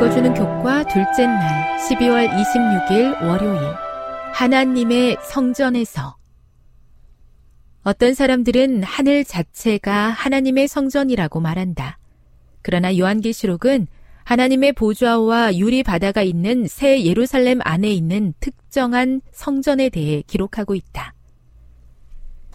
[0.00, 3.60] 읽어주는 교과 둘째 날 12월 26일 월요일
[4.32, 6.16] 하나님의 성전에서
[7.82, 11.98] 어떤 사람들은 하늘 자체가 하나님의 성전이라고 말한다.
[12.62, 13.88] 그러나 요한계시록은
[14.24, 21.12] 하나님의 보좌와 유리 바다가 있는 새 예루살렘 안에 있는 특정한 성전에 대해 기록하고 있다.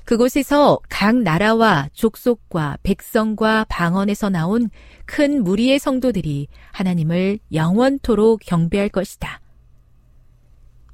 [0.05, 4.69] 그곳에서 각 나라와 족속과 백성과 방언에서 나온
[5.05, 9.41] 큰 무리의 성도들이 하나님을 영원토록 경배할 것이다.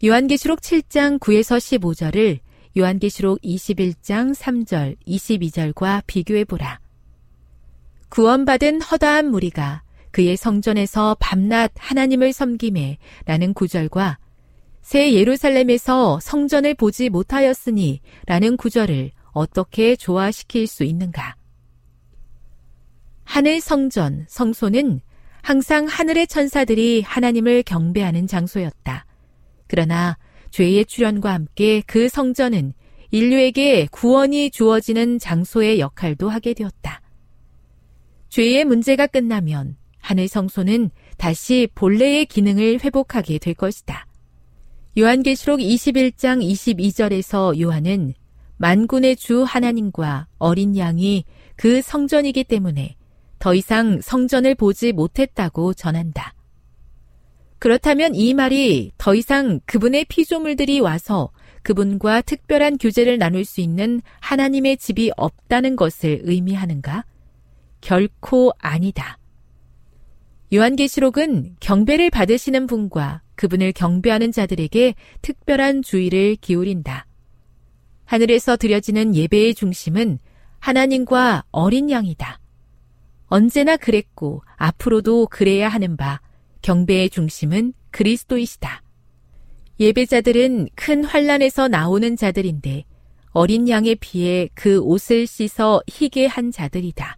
[0.04, 2.40] 요한계시록 7장 9에서 15절을
[2.78, 6.80] 요한계시록 21장 3절, 22절과 비교해 보라.
[8.10, 14.18] 구원받은 허다한 무리가 그의 성전에서 밤낮 하나님을 섬김에 라는 구절과
[14.82, 21.36] 새 예루살렘에서 성전을 보지 못하였으니 라는 구절을 어떻게 조화시킬 수 있는가?
[23.24, 25.02] 하늘 성전, 성소는
[25.42, 29.06] 항상 하늘의 천사들이 하나님을 경배하는 장소였다.
[29.68, 30.18] 그러나
[30.50, 32.74] 죄의 출현과 함께 그 성전은
[33.12, 37.02] 인류에게 구원이 주어지는 장소의 역할도 하게 되었다.
[38.30, 44.08] 죄의 문제가 끝나면 하늘 성소는 다시 본래의 기능을 회복하게 될 것이다.
[44.98, 48.14] 요한계시록 21장 22절에서 요한은
[48.58, 51.24] 만군의 주 하나님과 어린 양이
[51.56, 52.96] 그 성전이기 때문에
[53.40, 56.36] 더 이상 성전을 보지 못했다고 전한다.
[57.58, 61.32] 그렇다면 이 말이 더 이상 그분의 피조물들이 와서
[61.64, 67.06] 그분과 특별한 교제를 나눌 수 있는 하나님의 집이 없다는 것을 의미하는가?
[67.80, 69.18] 결코 아니다.
[70.54, 74.94] 요한계시록은 경배를 받으시는 분과 그분을 경배하는 자들에게
[75.24, 77.08] 특별한 주의를 기울인다.
[78.06, 80.20] 하늘에서 드려지는 예배의 중심은
[80.60, 82.40] 하나님과 어린 양이다.
[83.26, 86.22] 언제나 그랬고 앞으로도 그래야 하는 바
[86.62, 88.84] 경배의 중심은 그리스도이시다.
[89.80, 92.84] 예배자들은 큰 환란에서 나오는 자들인데
[93.32, 97.18] 어린 양의 피에 그 옷을 씻어 희게 한 자들이다.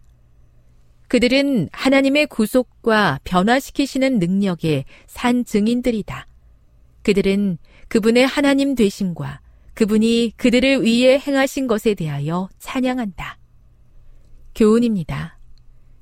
[1.14, 6.26] 그들은 하나님의 구속과 변화시키시는 능력의 산 증인들이다.
[7.04, 9.40] 그들은 그분의 하나님 되심과
[9.74, 13.38] 그분이 그들을 위해 행하신 것에 대하여 찬양한다.
[14.56, 15.38] 교훈입니다.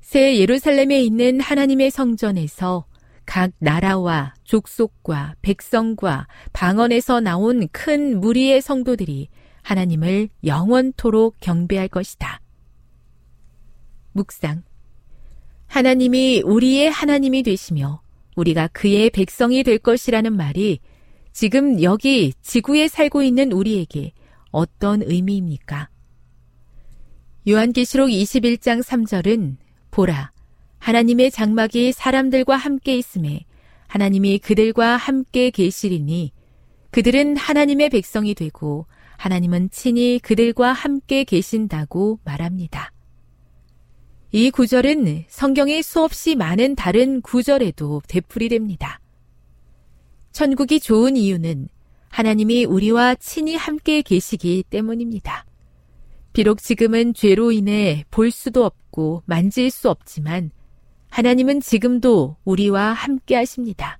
[0.01, 2.87] 새 예루살렘에 있는 하나님의 성전에서
[3.27, 9.29] 각 나라와 족속과 백성과 방언에서 나온 큰 무리의 성도들이
[9.61, 12.41] 하나님을 영원토록 경배할 것이다.
[14.13, 14.63] 묵상.
[15.73, 18.03] 하나님이 우리의 하나님이 되시며
[18.35, 20.77] 우리가 그의 백성이 될 것이라는 말이
[21.31, 24.11] 지금 여기 지구에 살고 있는 우리에게
[24.51, 25.89] 어떤 의미입니까?
[27.49, 29.55] 요한계시록 21장 3절은
[29.89, 30.29] 보라,
[30.77, 33.39] 하나님의 장막이 사람들과 함께 있음에
[33.87, 36.33] 하나님이 그들과 함께 계시리니
[36.91, 38.85] 그들은 하나님의 백성이 되고
[39.17, 42.92] 하나님은 친히 그들과 함께 계신다고 말합니다.
[44.35, 48.99] 이 구절은 성경의 수없이 많은 다른 구절에도 되풀이 됩니다.
[50.31, 51.69] 천국이 좋은 이유는
[52.09, 55.45] 하나님이 우리와 친히 함께 계시기 때문입니다.
[56.33, 60.49] 비록 지금은 죄로 인해 볼 수도 없고 만질 수 없지만
[61.11, 63.99] 하나님은 지금도 우리와 함께 하십니다.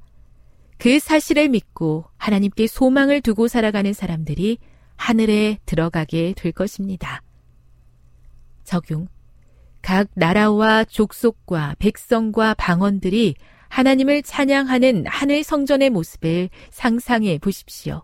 [0.80, 4.58] 그 사실을 믿고 하나님께 소망을 두고 살아가는 사람들이
[4.96, 7.22] 하늘에 들어가게 될 것입니다.
[8.64, 9.08] 적용.
[9.84, 13.36] 각 나라와 족속과 백성과 방언들이
[13.68, 18.04] 하나님을 찬양하는 하늘 성전의 모습을 상상해 보십시오.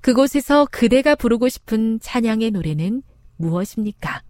[0.00, 3.02] 그곳에서 그대가 부르고 싶은 찬양의 노래는
[3.36, 4.22] 무엇입니까?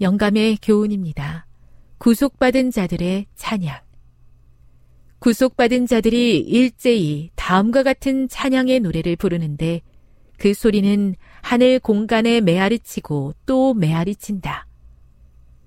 [0.00, 1.46] 영감의 교훈입니다.
[1.98, 3.80] 구속받은 자들의 찬양.
[5.18, 9.80] 구속받은 자들이 일제히 다음과 같은 찬양의 노래를 부르는데
[10.38, 14.68] 그 소리는 하늘 공간에 메아리치고 또 메아리친다.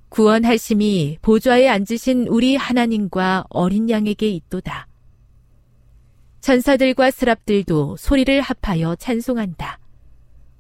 [0.10, 4.88] 구원하심이 보좌에 앉으신 우리 하나님과 어린 양에게 있도다.
[6.40, 9.80] 천사들과 스랍들도 소리를 합하여 찬송한다.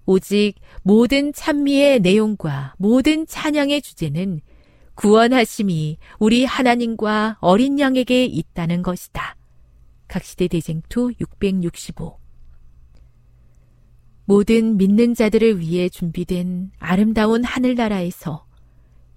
[0.06, 4.42] 오직 모든 찬미의 내용과 모든 찬양의 주제는
[4.96, 9.36] 구원하심이 우리 하나님과 어린 양에게 있다는 것이다.
[10.08, 12.18] 각시대 대쟁투 665
[14.26, 18.47] 모든 믿는 자들을 위해 준비된 아름다운 하늘나라에서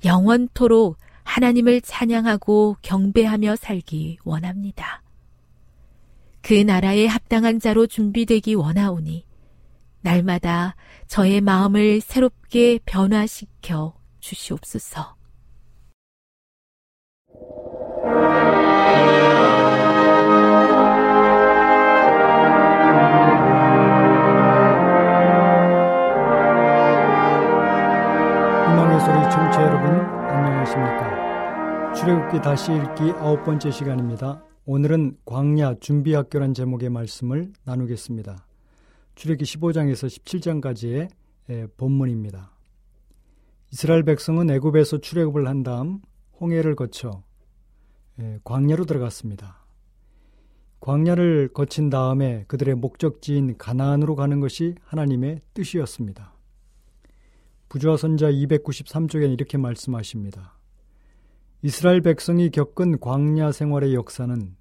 [0.04, 5.02] 영원토록 하나님을 찬양하고 경배하며 살기 원합니다.
[6.42, 9.26] 그 나라에 합당한 자로 준비되기 원하오니
[10.00, 10.74] 날마다
[11.06, 15.19] 저의 마음을 새롭게 변화시켜 주시옵소서.
[32.30, 38.46] 출애굽기 다시 읽기 아홉 번째 시간입니다 오늘은 광야 준비학교란 제목의 말씀을 나누겠습니다
[39.16, 41.08] 출애기 15장에서 17장까지의
[41.76, 42.52] 본문입니다.
[43.72, 46.00] 이스라엘 백성은 애굽에서 출애굽을 한 다음
[46.40, 47.22] 홍해를 거쳐
[48.44, 49.64] 광야로 들어갔습니다.
[50.80, 56.32] 광야를 거친 다음에 그들의 목적지인 가나안으로 가는 것이 하나님의 뜻이었습니다.
[57.68, 60.59] 부조화 선자 293쪽엔 이렇게 말씀하십니다.
[61.62, 64.56] 이스라엘 백성이 겪은 광야 생활의 역사는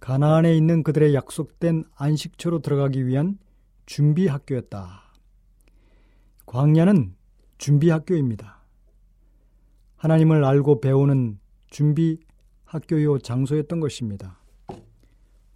[0.00, 3.38] 가나안에 있는 그들의 약속된 안식처로 들어가기 위한
[3.84, 5.12] 준비 학교였다.
[6.46, 7.14] 광야는
[7.58, 8.62] 준비 학교입니다.
[9.96, 11.38] 하나님을 알고 배우는
[11.68, 12.18] 준비
[12.64, 14.40] 학교요 장소였던 것입니다.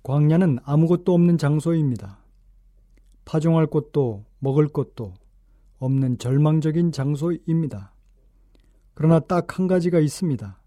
[0.03, 2.19] 광야는 아무것도 없는 장소입니다.
[3.25, 5.15] 파종할 곳도 먹을 것도
[5.79, 7.95] 없는 절망적인 장소입니다.
[8.93, 10.61] 그러나 딱 한 가지가 있습니다.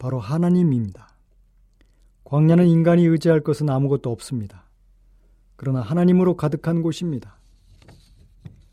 [0.00, 1.08] 바로 하나님입니다.
[2.24, 4.64] 광야는 인간이 의지할 것은 아무것도 없습니다.
[5.56, 7.38] 그러나 하나님으로 가득한 곳입니다.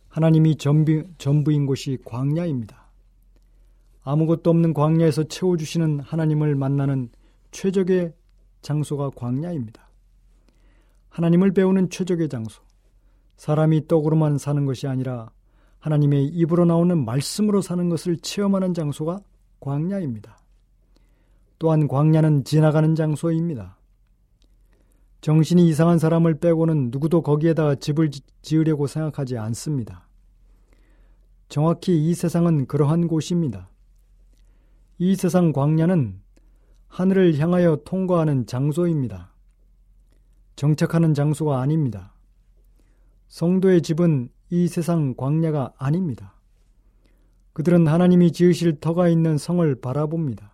[0.08, 2.88] 하나님이 전부, 전부인 곳이 광야입니다.
[4.04, 7.10] 아무것도 없는 광야에서 채워주시는 하나님을 만나는
[7.52, 8.14] 최적의
[8.62, 9.90] 장소가 광야입니다.
[11.10, 12.64] 하나님을 배우는 최적의 장소.
[13.36, 15.30] 사람이 떡으로만 사는 것이 아니라
[15.80, 19.20] 하나님의 입으로 나오는 말씀으로 사는 것을 체험하는 장소가
[19.60, 20.47] 광야입니다.
[21.60, 23.78] 또한 광야는 지나가는 장소입니다.
[25.22, 28.12] 정신이 이상한 사람을 빼고는 누구도 거기에다가 집을
[28.42, 30.08] 지으려고 생각하지 않습니다.
[31.50, 33.70] 정확히 이 세상은 그러한 곳입니다.
[35.00, 36.22] 이 세상 광야는
[36.88, 39.34] 하늘을 향하여 통과하는 장소입니다.
[40.56, 42.14] 정착하는 장소가 아닙니다.
[43.28, 46.34] 성도의 집은 이 세상 광야가 아닙니다.
[47.54, 50.54] 그들은 하나님이 지으실 터가 있는 성을 바라봅니다.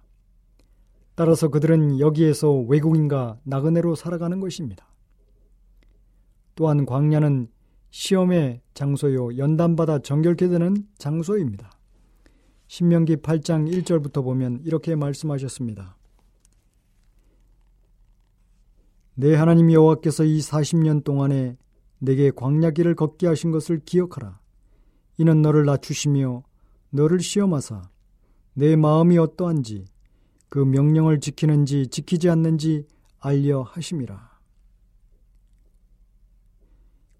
[1.16, 4.88] 따라서 그들은 여기에서 외국인과 나그네로 살아가는 것입니다.
[6.56, 7.48] 또한 광야는
[7.92, 11.72] 시험의 장소요 연단받아 정결케 되는 장소입니다.
[12.68, 15.96] 신명기 8장 1절부터 보면 이렇게 말씀하셨습니다.
[19.16, 21.56] 내 하나님 여호와께서 이 40년 동안에
[22.00, 24.40] 내게 광야길을 걷게 하신 것을 기억하라.
[25.18, 26.44] 이는 너를 낮추시며
[26.90, 27.84] 너를 시험하사
[28.56, 29.86] 내 마음이 어떠한지
[30.54, 32.86] 그 명령을 지키는지 지키지 않는지
[33.20, 34.38] 알려 하심이라.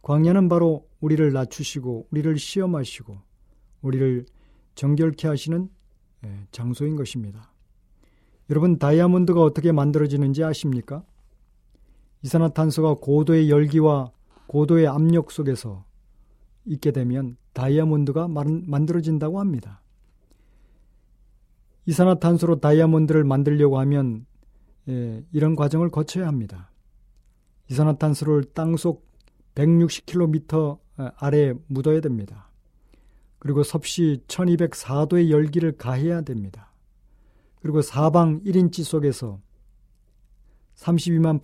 [0.04, 3.18] 광야는 바로 우리를 낮추시고 우리를 시험하시고
[3.82, 4.28] 우리를
[4.76, 5.68] 정결케 하시는
[6.26, 7.52] 예, 장소인 것입니다.
[8.52, 11.04] 여러분 다이아몬드가 어떻게 만들어지는지 아십니까?
[12.22, 14.12] 이산화탄소가 고도의 열기와
[14.46, 15.86] 고도의 압력 속에서
[16.66, 19.82] 있게 되면 다이아몬드가 만들어진다고 합니다.
[21.86, 24.26] 이산화탄소로 다이아몬드를 만들려고 하면
[24.90, 26.72] 예, 이런 과정을 거쳐야 합니다.
[27.70, 29.08] 이산화탄소를 땅속
[29.56, 30.80] 160km
[31.16, 32.50] 아래에 묻어야 됩니다.
[33.40, 36.72] 그리고 섭씨 1204도의 열기를 가해야 됩니다.
[37.62, 39.40] 그리고 사방 1인치 속에서
[40.76, 41.40] 32만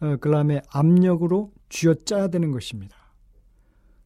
[0.00, 2.96] 8,854kg의 압력으로 쥐어짜야 되는 것입니다.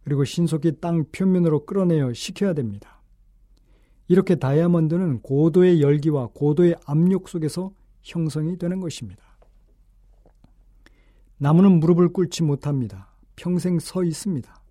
[0.02, 2.93] 그리고 신속히 땅 표면으로 끌어내어 식혀야 됩니다.
[4.06, 9.22] 이렇게 다이아몬드는 고도의 열기와 고도의 압력 속에서 형성이 되는 것입니다.
[11.38, 13.08] 나무는 무릎을 꿇지 못합니다.
[13.36, 14.62] 평생 서 있습니다.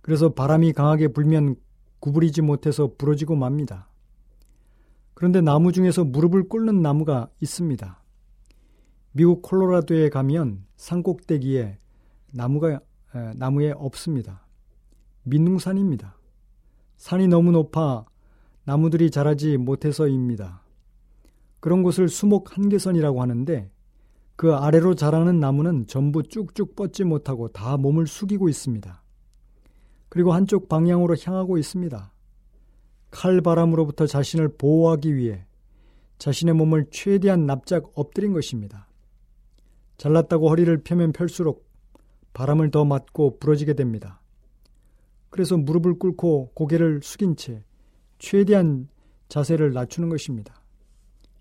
[0.00, 1.56] 그래서 바람이 강하게 불면
[2.00, 3.88] 구부리지 못해서 부러지고 맙니다.
[5.14, 8.02] 그런데 나무 중에서 무릎을 꿇는 나무가 있습니다.
[9.12, 11.78] 미국 콜로라도에 가면 산꼭대기에
[12.34, 12.80] 나무가
[13.36, 14.46] 나무에 없습니다.
[15.22, 16.18] 민둥산입니다.
[16.98, 18.04] 산이 너무 높아
[18.66, 20.60] 나무들이 자라지 못해서입니다.
[21.60, 23.70] 그런 곳을 수목 한계선이라고 하는데
[24.34, 29.02] 그 아래로 자라는 나무는 전부 쭉쭉 뻗지 못하고 다 몸을 숙이고 있습니다.
[30.08, 32.12] 그리고 한쪽 방향으로 향하고 있습니다.
[33.12, 35.46] 칼바람으로부터 자신을 보호하기 위해
[36.18, 38.88] 자신의 몸을 최대한 납작 엎드린 것입니다.
[39.96, 41.68] 잘났다고 허리를 펴면 펼수록
[42.32, 44.20] 바람을 더 맞고 부러지게 됩니다.
[45.30, 47.62] 그래서 무릎을 꿇고 고개를 숙인 채
[48.18, 48.88] 최대한
[49.28, 50.54] 자세를 낮추는 것입니다.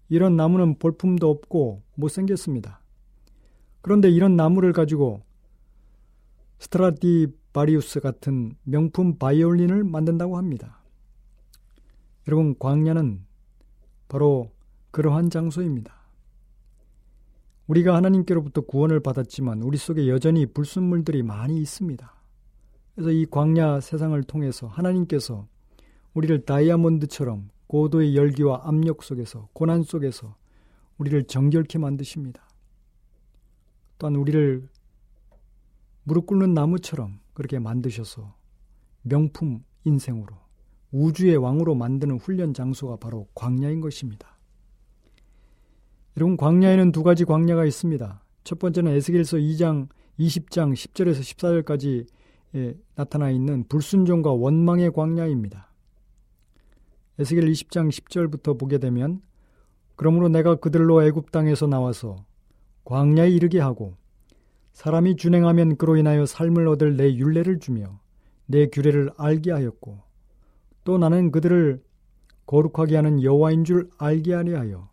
[0.10, 2.82] 이런 나무는 볼품도 없고 못생겼습니다.
[3.82, 5.22] 그런데 이런 나무를 가지고
[6.60, 10.82] 스트라디 바리우스 같은 명품 바이올린을 만든다고 합니다.
[12.28, 13.24] 여러분, 광야는
[14.08, 14.52] 바로
[14.92, 15.94] 그러한 장소입니다.
[17.68, 22.14] 우리가 하나님께로부터 구원을 받았지만 우리 속에 여전히 불순물들이 많이 있습니다.
[22.94, 25.48] 그래서 이 광야 세상을 통해서 하나님께서
[26.16, 30.36] 우리를 다이아몬드처럼 고도의 열기와 압력 속에서 고난 속에서
[30.98, 32.42] 우리를 정결케 만드십니다.
[33.98, 34.68] 또한 우리를
[36.04, 38.36] 무릎 꿇는 나무처럼 그렇게 만드셔서
[39.04, 40.36] 명품 인생으로
[40.92, 44.38] 우주의 왕으로 만드는 훈련 장소가 바로 광야인 것입니다.
[46.16, 48.24] 여러분 광야에는 두 가지 광야가 있습니다.
[48.46, 52.08] 첫 번째는 에스겔서 2장 20장 10절에서 14절까지
[52.96, 55.70] 나타나 있는 불순종과 원망의 광야입니다.
[57.20, 59.22] 에스겔 20장 10절부터 보게 되면
[59.96, 62.26] 그러므로 내가 그들로 애굽 땅에서 나와서
[62.84, 63.96] 광야에 이르게 하고
[64.74, 68.00] 사람이 준행하면 그로 인하여 삶을 얻을 내 윤례를 주며
[68.46, 70.00] 내 규례를 알게 하였고
[70.84, 71.82] 또 나는 그들을
[72.46, 74.90] 거룩하게 하는 여호와인 줄 알게 하려 하여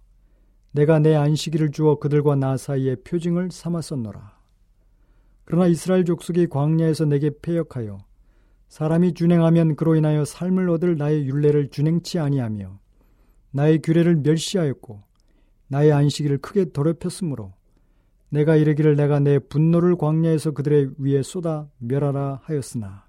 [0.71, 4.39] 내가 내 안식일을 주어 그들과 나 사이에 표징을 삼았었노라.
[5.45, 7.99] 그러나 이스라엘 족속이 광야에서 내게 패역하여
[8.73, 12.81] 사람이 준행하면 그로 인하여 삶을 얻을 나의 윤례를 준행치 아니하며
[13.51, 15.03] 나의 규례를 멸시하였고
[15.69, 17.53] 나의 안식일을 크게 더럽혔으므로
[18.31, 23.05] 내가 이르기를 내가 내 분노를 광야에서 그들의 위에 쏟아 멸하라 하였으나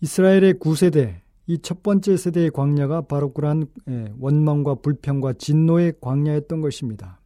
[0.00, 7.20] 이스라엘의 구세대 이 첫 번째 세대의 광야가 바로 그러한 예, 원망과 불평과 진노의 광야였던 것입니다.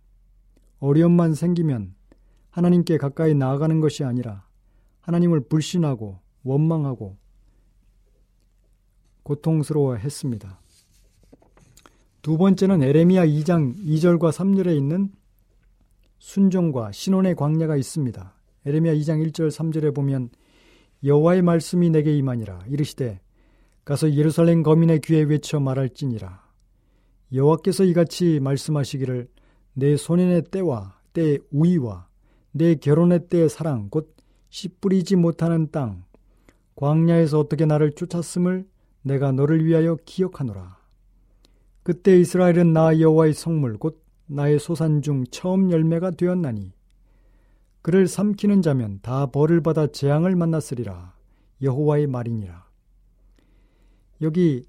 [0.78, 1.94] 어려움만 생기면
[2.48, 4.45] 하나님께 가까이 나아가는 것이 아니라
[5.06, 7.16] 하나님을 불신하고 원망하고
[9.22, 10.60] 고통스러워 했습니다.
[12.22, 15.12] 두 번째는 에레미야 2장 2절과 3절에 있는
[16.18, 18.34] 순종과 신혼의 광야가 있습니다.
[18.66, 20.30] 에레미야 2장 1절 3절에 보면
[21.04, 23.20] 여호와의 말씀이 내게 임하니라 이르시되
[23.84, 26.44] 가서 예루살렘 거민의 귀에 외쳐 말할지니라
[27.32, 29.28] 여호와께서 이같이 말씀하시기를
[29.74, 32.08] 내 소년의 때와 때의 우위와
[32.50, 34.15] 내 결혼의 때의 사랑 곧
[34.56, 36.02] 씨 뿌리지 못하는 땅
[36.76, 38.66] 광야에서 어떻게 나를 쫓았음을
[39.02, 40.78] 내가 너를 위하여 기억하노라
[41.82, 46.72] 그때 이스라엘은 나 여호와의 성물 곧 나의 소산 중 처음 열매가 되었나니
[47.82, 51.14] 그를 삼키는 자면 다 벌을 받아 재앙을 만났으리라
[51.60, 52.66] 여호와의 말이니라.
[54.22, 54.64] 여기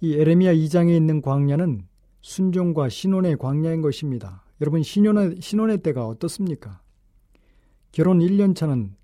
[0.00, 1.88] 이 에레미야 2장에 있는 광야는
[2.20, 4.44] 순종과 신혼의 광야인 것입니다.
[4.60, 6.83] 여러분 신혼의 신혼의 때가 어떻습니까?
[7.94, 8.96] 결혼 1년 차는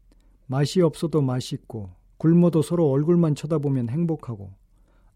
[0.49, 4.53] 맛이 없어도 맛있고 굶어도 서로 얼굴만 쳐다보면 행복하고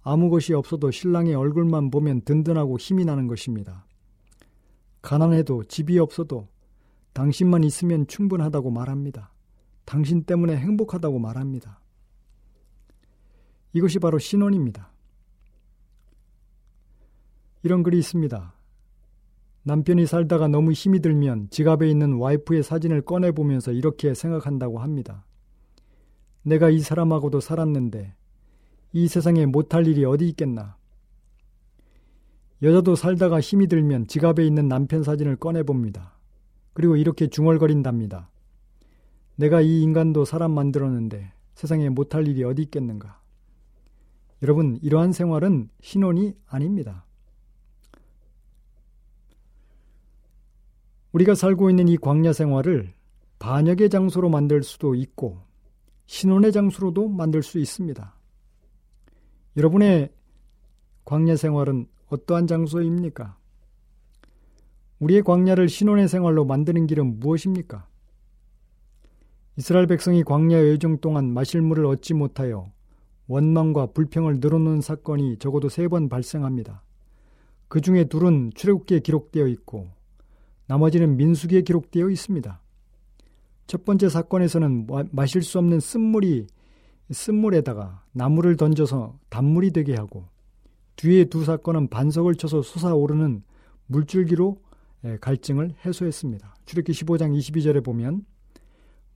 [0.00, 3.84] 아무 것이 없어도 신랑의 얼굴만 보면 든든하고 힘이 나는 것입니다.
[5.02, 6.46] 가난해도 집이 없어도
[7.14, 9.32] 당신만 있으면 충분하다고 말합니다.
[9.84, 11.80] 당신 때문에 행복하다고 말합니다.
[13.72, 14.92] 이것이 바로 신혼입니다.
[17.64, 18.53] 이런 글이 있습니다.
[19.64, 25.24] 남편이 살다가 너무 힘이 들면 지갑에 있는 와이프의 사진을 꺼내보면서 이렇게 생각한다고 합니다.
[26.42, 28.14] 내가 이 사람하고도 살았는데
[28.92, 30.76] 이 세상에 못할 일이 어디 있겠나.
[32.62, 36.18] 여자도 살다가 힘이 들면 지갑에 있는 남편 사진을 꺼내봅니다.
[36.74, 38.30] 그리고 이렇게 중얼거린답니다.
[39.36, 43.20] 내가 이 인간도 사람 만들었는데 세상에 못할 일이 어디 있겠는가.
[44.42, 47.06] 여러분, 이러한 생활은 신혼이 아닙니다.
[51.14, 52.92] 우리가 살고 있는 이 광야 생활을
[53.38, 55.38] 반역의 장소로 만들 수도 있고
[56.06, 58.16] 신혼의 장소로도 만들 수 있습니다.
[59.56, 60.10] 여러분의
[61.04, 63.36] 광야 생활은 어떠한 장소입니까?
[64.98, 67.86] 우리의 광야를 신혼의 생활로 만드는 길은 무엇입니까?
[69.56, 72.72] 이스라엘 백성이 광야 여정 동안 마실 물을 얻지 못하여
[73.28, 76.82] 원망과 불평을 늘어놓는 사건이 적어도 세 번 발생합니다.
[77.68, 79.93] 그 중에 둘은 출애굽기에 기록되어 있고
[80.66, 82.60] 나머지는 민수기에 기록되어 있습니다.
[83.66, 86.46] 첫 번째 사건에서는 마실 수 없는 쓴물이
[87.10, 90.26] 쓴물에다가 나무를 던져서 단물이 되게 하고
[90.96, 93.42] 뒤에 두 사건은 반석을 쳐서 솟아오르는
[93.86, 94.58] 물줄기로
[95.20, 96.54] 갈증을 해소했습니다.
[96.66, 98.24] 출애기 15장 22절에 보면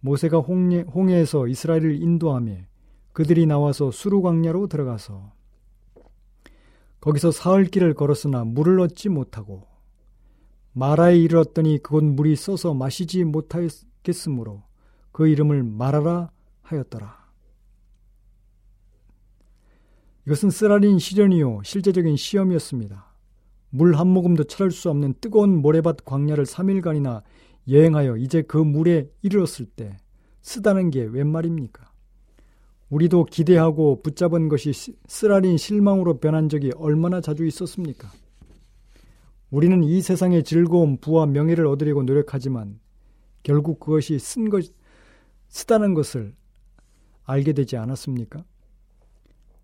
[0.01, 2.57] 모세가 홍해, 홍해에서 이스라엘을 인도하며
[3.13, 5.33] 그들이 나와서 수루 광야로 들어가서
[7.01, 9.68] 거기서 사흘 길을 걸었으나 물을 얻지 못하고
[10.73, 14.63] 마라에 이르렀더니 그곳 물이 써서 마시지 못하겠으므로
[15.13, 16.31] 그 이름을 마라라
[16.63, 17.19] 하였더라.
[20.27, 23.07] 이것은 쓰라린 시련이요 실제적인 시험이었습니다.
[23.71, 27.23] 물 한 모금도 찾을 수 없는 뜨거운 모래밭 광야를 3일간이나
[27.69, 29.97] 여행하여 이제 그 물에 이르렀을 때
[30.41, 31.91] 쓰다는 게 웬 말입니까?
[32.91, 34.73] 우리도 기대하고 붙잡은 것이
[35.07, 38.11] 쓰라린 실망으로 변한 적이 얼마나 자주 있었습니까?
[39.51, 42.81] 우리는 이 세상의 즐거움, 부와 명예를 얻으려고 노력하지만
[43.43, 44.65] 결국 그것이 쓴 것,
[45.49, 46.35] 쓰다는 것을
[47.25, 48.45] 알게 되지 않았습니까?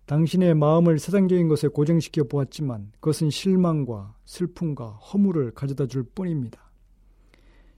[0.05, 6.59] 당신의 마음을 세상적인 것에 고정시켜 보았지만 그것은 실망과 슬픔과 허물을 가져다 줄 뿐입니다.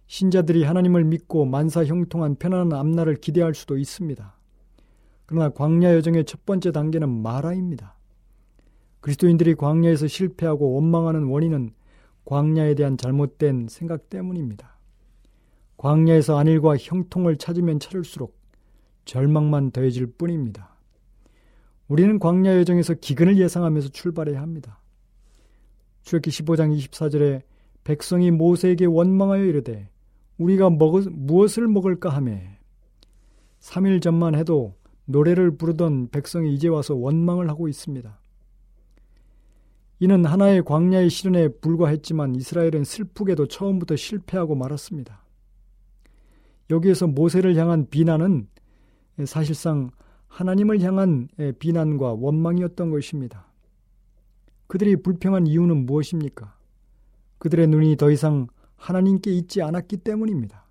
[0.08, 4.36] 신자들이 하나님을 믿고 만사 형통한 편안한 앞날을 기대할 수도 있습니다.
[5.26, 7.96] 그러나 광야 여정의 첫 번째 단계는 마라입니다.
[9.02, 11.72] 그리스도인들이 광야에서 실패하고 원망하는 원인은
[12.28, 14.76] 광야에 대한 잘못된 생각 때문입니다.
[15.78, 18.38] 광야에서 안일과 형통을 찾으면 찾을수록
[19.06, 20.76] 절망만 더해질 뿐입니다.
[21.88, 24.82] 우리는 광야 여정에서 기근을 예상하면서 출발해야 합니다.
[26.02, 27.44] 출애기 15장 24절에
[27.86, 29.90] 백성이 모세에게 원망하여 이르되
[30.38, 32.42] 우리가 먹, 무엇을 먹을까 하며
[33.62, 38.20] 3일 전만 해도 노래를 부르던 백성이 이제 와서 원망을 하고 있습니다.
[40.00, 45.24] 이는 하나의 광야의 시련에 불과했지만 이스라엘은 슬프게도 처음부터 실패하고 말았습니다.
[46.70, 48.48] 여기에서 모세를 향한 비난은
[49.26, 49.90] 사실상
[50.28, 53.48] 하나님을 향한 비난과 원망이었던 것입니다.
[54.68, 56.56] 그들이 불평한 이유는 무엇입니까?
[57.40, 60.68] 그들의 눈이 더 이상 하나님께 있지 않았기 때문입니다.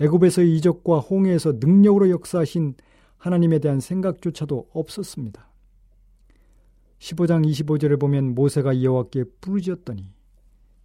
[0.00, 2.74] 애굽에서의 이적과 홍해에서 능력으로 역사하신
[3.18, 5.48] 하나님에 대한 생각조차도 없었습니다.
[7.04, 10.06] 15장 25절에 보면 모세가 여호와께 부르짖었더니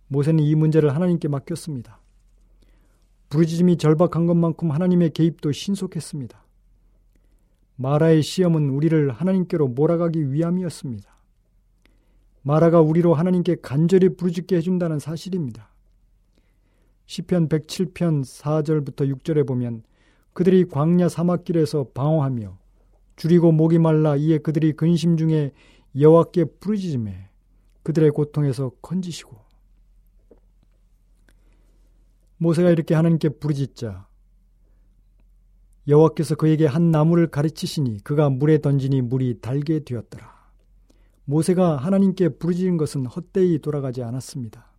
[0.09, 2.01] 모세는 이 문제를 하나님께 맡겼습니다.
[3.29, 6.43] 부르짖음이 절박한 것만큼 하나님의 개입도 신속했습니다.
[7.77, 11.09] 마라의 시험은 우리를 하나님께로 몰아가기 위함이었습니다.
[12.41, 15.69] 마라가 우리로 하나님께 간절히 부르짖게 해준다는 사실입니다.
[17.05, 19.83] 시편 107편 4절부터 6절에 보면
[20.33, 22.57] 그들이 광야 사막길에서 방황하며
[23.15, 25.51] 줄이고 목이 말라 이에 그들이 근심 중에
[25.97, 27.29] 여호와께 부르짖음에
[27.83, 29.37] 그들의 고통에서 건지시고
[32.37, 34.07] 모세가 이렇게 하나님께 부르짖자
[35.87, 40.39] 여호와께서 그에게 한 나무를 가르치시니 그가 물에 던지니 물이 달게 되었더라.
[41.25, 44.71] 모세가 하나님께 부르짖은 것은 헛되이 돌아가지 않았습니다.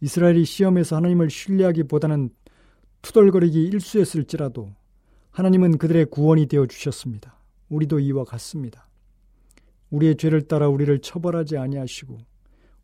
[0.00, 2.30] 이스라엘이 시험에서 하나님을 신뢰하기보다는
[3.02, 4.74] 투덜거리기 일수였을지라도
[5.30, 7.36] 하나님은 그들의 구원이 되어 주셨습니다.
[7.68, 8.89] 우리도 이와 같습니다.
[9.90, 12.18] 우리의 죄를 따라 우리를 처벌하지 아니하시고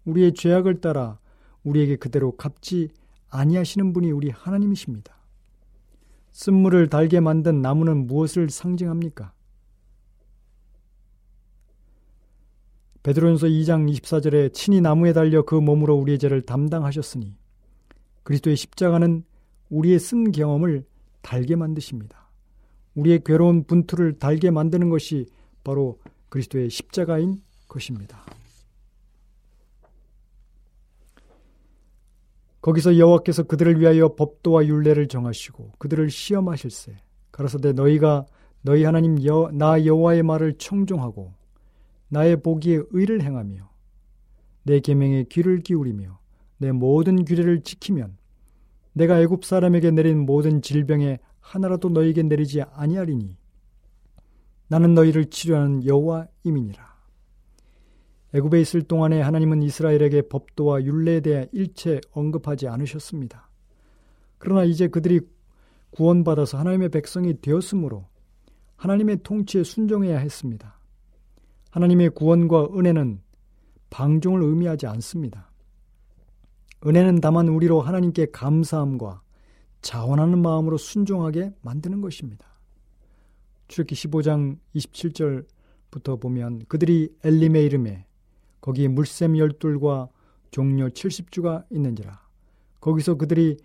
[0.04, 1.18] 우리의 죄악을 따라
[1.64, 2.88] 우리에게 그대로 갚지
[3.28, 5.14] 아니하시는 분이 우리 하나님이십니다.
[6.32, 9.32] 쓴물을 달게 만든 나무는 무엇을 상징합니까?
[13.02, 17.36] 베드로전서 2장 24절에 친히 나무에 달려 그 몸으로 우리의 죄를 담당하셨으니
[18.24, 19.22] 그리스도의 십자가는
[19.70, 20.84] 우리의 쓴 경험을
[21.22, 22.28] 달게 만드십니다.
[22.96, 25.26] 우리의 괴로운 분투를 달게 만드는 것이
[25.62, 28.22] 바로 그리스도의 십자가인 것입니다.
[32.60, 36.96] 거기서 여호와께서 그들을 위하여 법도와 율례를 정하시고 그들을 시험하실세
[37.30, 38.26] 가라사대 너희가
[38.62, 41.32] 너희 하나님 여, 나 여호와의 말을 청종하고
[42.08, 43.70] 나의 보기에 의를 행하며
[44.64, 46.18] 내 계명에 귀를 기울이며
[46.58, 48.16] 내 모든 규례를 지키면
[48.94, 53.36] 내가 애굽 사람에게 내린 모든 질병에 하나라도 너에게 내리지 아니하리니
[54.68, 56.96] 나는 너희를 치료하는 여호와 임이니라.
[58.34, 63.48] 애굽에 있을 동안에 하나님은 이스라엘에게 법도와 율례에 대해 일체 언급하지 않으셨습니다.
[64.38, 65.20] 그러나 이제 그들이
[65.90, 68.06] 구원받아서 하나님의 백성이 되었으므로
[68.76, 70.78] 하나님의 통치에 순종해야 했습니다.
[71.70, 73.20] 하나님의 구원과 은혜는
[73.90, 75.50] 방종을 의미하지 않습니다.
[76.86, 79.22] 은혜는 다만 우리로 하나님께 감사함과
[79.80, 82.55] 자원하는 마음으로 순종하게 만드는 것입니다.
[83.68, 88.06] 출기 15장 27절부터 보면 그들이 엘림의 이름에
[88.60, 90.08] 거기 물샘 열둘과
[90.50, 92.20] 종려 70주가 있는지라
[92.80, 93.56] 거기서 그들이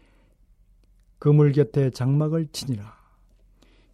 [1.21, 2.95] 그물 곁에 장막을 치니라.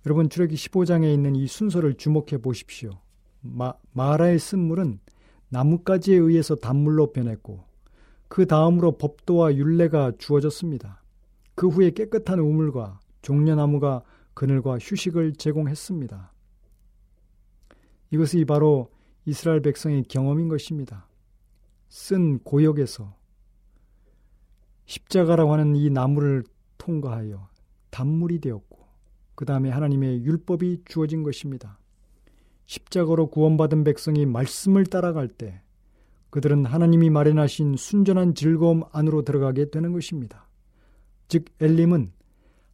[0.05, 2.91] 여러분 출애기 15장에 있는 이 순서를 주목해 보십시오.
[3.41, 5.01] 마, 마라의 쓴물은
[5.49, 7.65] 나뭇가지에 의해서 단물로 변했고
[8.29, 11.03] 그 다음으로 법도와 율례가 주어졌습니다.
[11.55, 14.03] 그 후에 깨끗한 우물과 종려나무가
[14.37, 16.31] 그늘과 휴식을 제공했습니다.
[18.11, 18.91] 이것이 바로
[19.25, 21.07] 이스라엘 백성의 경험인 것입니다.
[21.89, 23.15] 쓴 고역에서
[24.85, 26.43] 십자가라고 하는 이 나무를
[26.77, 27.49] 통과하여
[27.89, 28.77] 단물이 되었고
[29.33, 31.79] 그 다음에 하나님의 율법이 주어진 것입니다.
[32.67, 35.63] 십자가로 구원받은 백성이 말씀을 따라갈 때
[36.29, 40.47] 그들은 하나님이 마련하신 순전한 즐거움 안으로 들어가게 되는 것입니다.
[41.27, 42.11] 즉 엘림은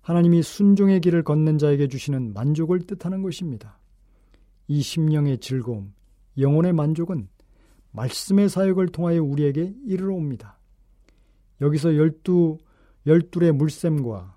[0.04, 3.80] 하나님이 순종의 길을 걷는 자에게 주시는 만족을 뜻하는 것입니다.
[4.68, 5.94] 이 심령의 즐거움,
[6.38, 7.30] 영혼의 만족은
[7.92, 10.60] 말씀의 사역을 통하여 우리에게 이르러 옵니다.
[11.62, 12.58] 여기서 열두,
[13.08, 14.36] 열둘의 물샘과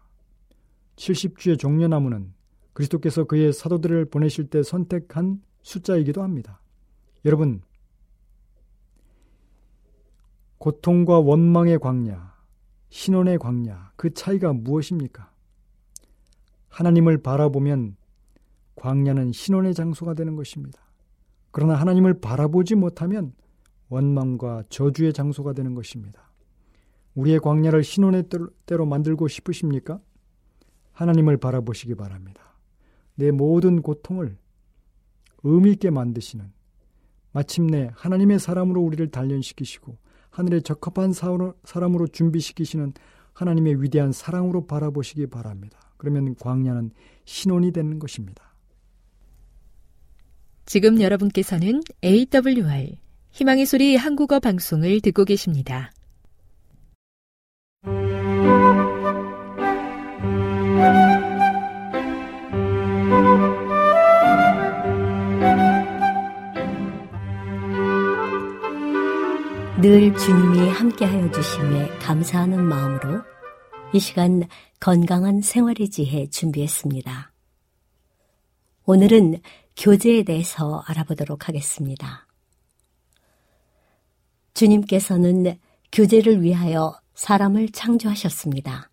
[0.95, 2.33] 70주의 종려나무는
[2.73, 6.61] 그리스도께서 그의 사도들을 보내실 때 선택한 숫자이기도 합니다.
[7.25, 7.61] 여러분,
[10.59, 12.37] 고통과 원망의 광야,
[12.91, 15.35] 신원의 광야, 그 차이가 무엇입니까?
[16.77, 17.97] 하나님을 바라보면
[18.75, 20.79] 광야는 신원의 장소가 되는 것입니다.
[21.51, 23.33] 그러나 하나님을 바라보지 못하면
[23.89, 26.31] 원망과 저주의 장소가 되는 것입니다.
[27.15, 28.25] 우리의 광야를 신원의
[28.67, 30.01] 때로 만들고 싶으십니까?
[30.93, 32.43] 하나님을 바라보시기 바랍니다.
[33.15, 34.37] 내 모든 고통을
[35.45, 36.53] 의미있게 만드시는
[37.33, 39.97] 마침내 하나님의 사람으로 우리를 단련시키시고
[40.29, 41.15] 하늘에 적합한
[41.65, 42.93] 사람으로 준비시키시는
[43.33, 45.86] 하나님의 위대한 사랑으로 바라보시기 바랍니다.
[45.97, 46.91] 그러면 광야는
[47.25, 48.55] 신혼이 되는 것입니다.
[50.65, 52.97] 지금 여러분께서는 AWR
[53.31, 55.93] 희망의 소리 한국어 방송을 듣고 계십니다.
[69.81, 73.23] 늘 주님이 함께하여 주심에 감사하는 마음으로
[73.93, 74.43] 이 시간
[74.81, 77.33] 건강한 생활의 지혜 준비했습니다.
[78.85, 79.41] 오늘은
[79.77, 82.27] 교제에 대해서 알아보도록 하겠습니다.
[84.55, 85.59] 주님께서는
[85.93, 88.91] 교제를 위하여 사람을 창조하셨습니다.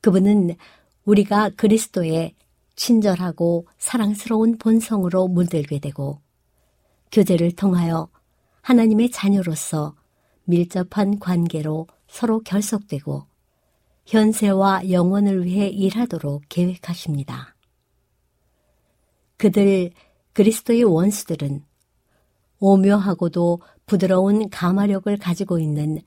[0.00, 0.56] 그분은
[1.04, 2.34] 우리가 그리스도의
[2.74, 6.20] 친절하고 사랑스러운 본성으로 물들게 되고
[7.12, 8.08] 교제를 통하여
[8.62, 9.94] 하나님의 자녀로서
[10.44, 13.29] 밀접한 관계로 서로 결속되고
[14.06, 17.54] 현세와 영원을 위해 일하도록 계획하십니다.
[19.36, 19.90] 그들
[20.32, 21.64] 그리스도의 원수들은
[22.58, 26.00] 오묘하고도 부드러운 가마력을 가지고 있는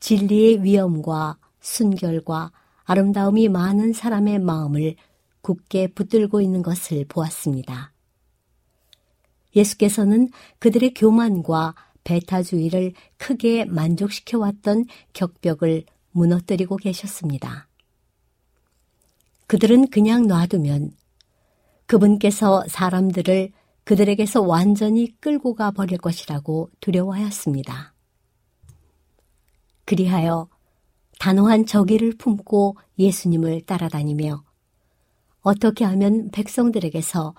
[0.00, 2.52] 진리의 위엄과 순결과
[2.84, 4.94] 아름다움이 많은 사람의 마음을
[5.40, 7.92] 굳게 붙들고 있는 것을 보았습니다.
[9.56, 15.84] 예수께서는 그들의 교만과 배타주의를 크게 만족시켜 왔던 격벽을
[16.16, 17.68] 무너뜨리고 계셨습니다.
[19.46, 20.92] 그들은 그냥 놔두면
[21.84, 23.52] 그분께서 사람들을
[23.84, 27.92] 그들에게서 완전히 끌고 가 버릴 것이라고 두려워하였습니다.
[29.84, 30.48] 그리하여
[31.20, 34.42] 단호한 저기를 품고 예수님을 따라다니며
[35.42, 37.34] 어떻게 하면 백성들에게서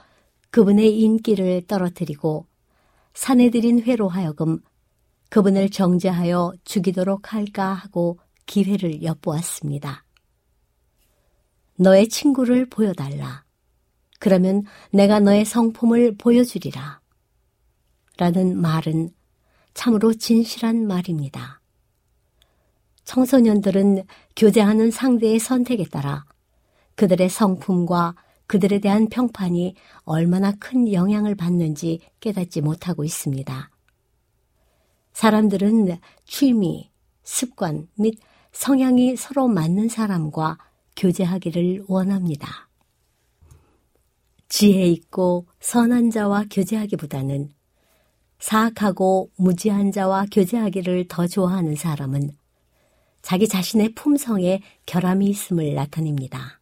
[0.52, 2.46] 그분의 인기를 떨어뜨리고
[3.14, 4.62] 사내들인 회로 하여금
[5.30, 10.04] 그분을 정죄하여 죽이도록 할까 하고 기회를 엿보았습니다.
[11.76, 13.44] 너의 친구를 보여달라.
[14.20, 17.00] 그러면 내가 너의 성품을 보여주리라.
[18.18, 19.12] 라는 말은
[19.76, 21.62] 참으로 진실한 말입니다.
[23.04, 24.06] 청소년들은
[24.36, 26.26] 교제하는 상대의 선택에 따라
[26.96, 28.16] 그들의 성품과
[28.48, 33.70] 그들에 대한 평판이 얼마나 큰 영향을 받는지 깨닫지 못하고 있습니다.
[35.14, 36.90] 사람들은 취미,
[37.24, 38.20] 습관 및
[38.58, 40.58] 성향이 서로 맞는 사람과
[40.96, 42.68] 교제하기를 원합니다.
[44.50, 47.52] 지혜 있고 선한 자와 교제하기보다는
[48.40, 52.32] 사악하고 무지한 자와 교제하기를 더 좋아하는 사람은
[53.22, 56.60] 자기 자신의 품성에 결함이 있음을 나타냅니다.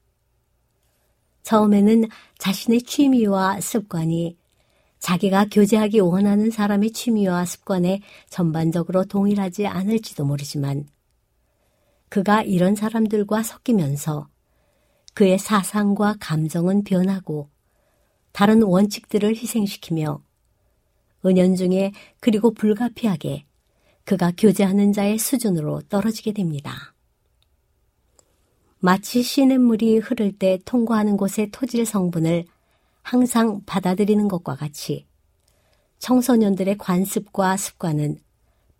[1.43, 4.37] 처음에는 자신의 취미와 습관이
[4.99, 10.87] 자기가 교제하기 원하는 사람의 취미와 습관에 전반적으로 동일하지 않을지도 모르지만
[12.15, 14.29] 그가 이런 사람들과 섞이면서
[15.15, 17.49] 그의 사상과 감정은 변하고
[18.31, 20.21] 다른 원칙들을 희생시키며
[21.25, 23.45] 은연중에 그리고 불가피하게
[24.05, 26.93] 그가 교제하는 자의 수준으로 떨어지게 됩니다.
[28.79, 32.45] 마치 시냇물이 흐를 때 통과하는 곳의 토질 성분을
[33.01, 35.05] 항상 받아들이는 것과 같이
[35.99, 38.19] 청소년들의 관습과 습관은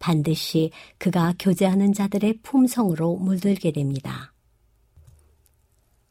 [0.06, 4.34] 반드시 그가 교제하는 자들의 품성으로 물들게 됩니다.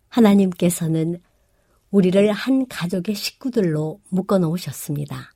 [0.09, 1.21] 하나님께서는
[1.93, 5.33] 우리를 한 가족의 식구들로 묶어 놓으셨습니다.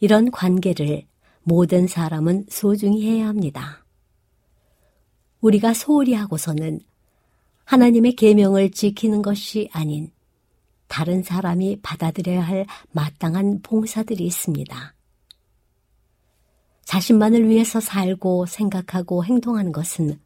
[0.00, 1.06] 이런 관계를
[1.44, 3.86] 모든 사람은 소중히 해야 합니다.
[5.40, 6.80] 우리가 소홀히 하고서는
[7.64, 10.10] 하나님의 계명을 지키는 것이 아닌
[10.88, 14.94] 다른 사람이 받아들여야 할 마땅한 봉사들이 있습니다.
[16.90, 20.18] 자신만을 위해서 살고 생각하고 행동하는 것은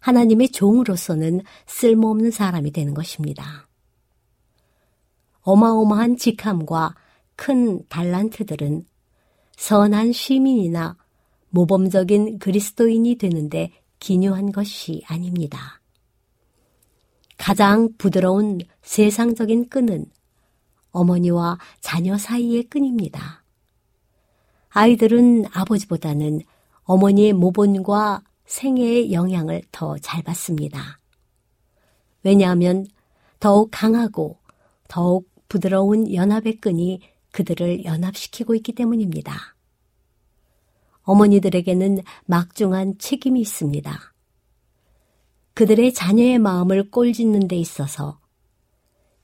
[0.00, 3.68] 하나님의 종으로서는 쓸모없는 사람이 되는 것입니다.
[5.42, 6.96] 어마어마한 직함과
[7.36, 8.84] 큰 달란트들은
[9.56, 10.96] 선한 시민이나
[11.50, 13.70] 모범적인 그리스도인이 되는데
[14.00, 15.80] 기묘한 것이 아닙니다.
[17.38, 20.06] 가장 부드러운 세상적인 끈은
[20.90, 23.45] 어머니와 자녀 사이의 끈입니다.
[24.76, 26.42] 아이들은 아버지보다는
[26.82, 31.00] 어머니의 모본과 생애의 영향을 더 잘 받습니다.
[32.22, 32.84] 왜냐하면
[33.40, 34.38] 더욱 강하고
[34.86, 37.00] 더욱 부드러운 연합의 끈이
[37.32, 39.56] 그들을 연합시키고 있기 때문입니다.
[41.04, 43.98] 어머니들에게는 막중한 책임이 있습니다.
[45.54, 48.20] 그들의 자녀의 마음을 꼴짓는 데 있어서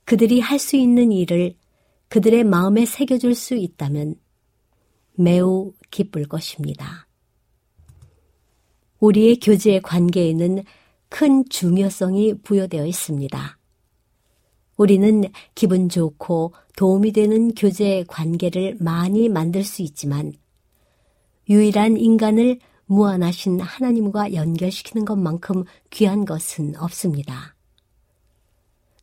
[0.07, 1.57] 그들이 할 수 있는 일을
[2.09, 4.15] 그들의 마음에 새겨줄 수 있다면
[5.15, 7.07] 매우 기쁠 것입니다.
[9.01, 10.65] 우리의 교제의 관계에는
[11.09, 13.59] 큰 중요성이 부여되어 있습니다.
[14.77, 20.33] 우리는 기분 좋고 도움이 되는 교제 관계를 많이 만들 수 있지만
[21.49, 27.55] 유일한 인간을 무한하신 하나님과 연결시키는 것만큼 귀한 것은 없습니다.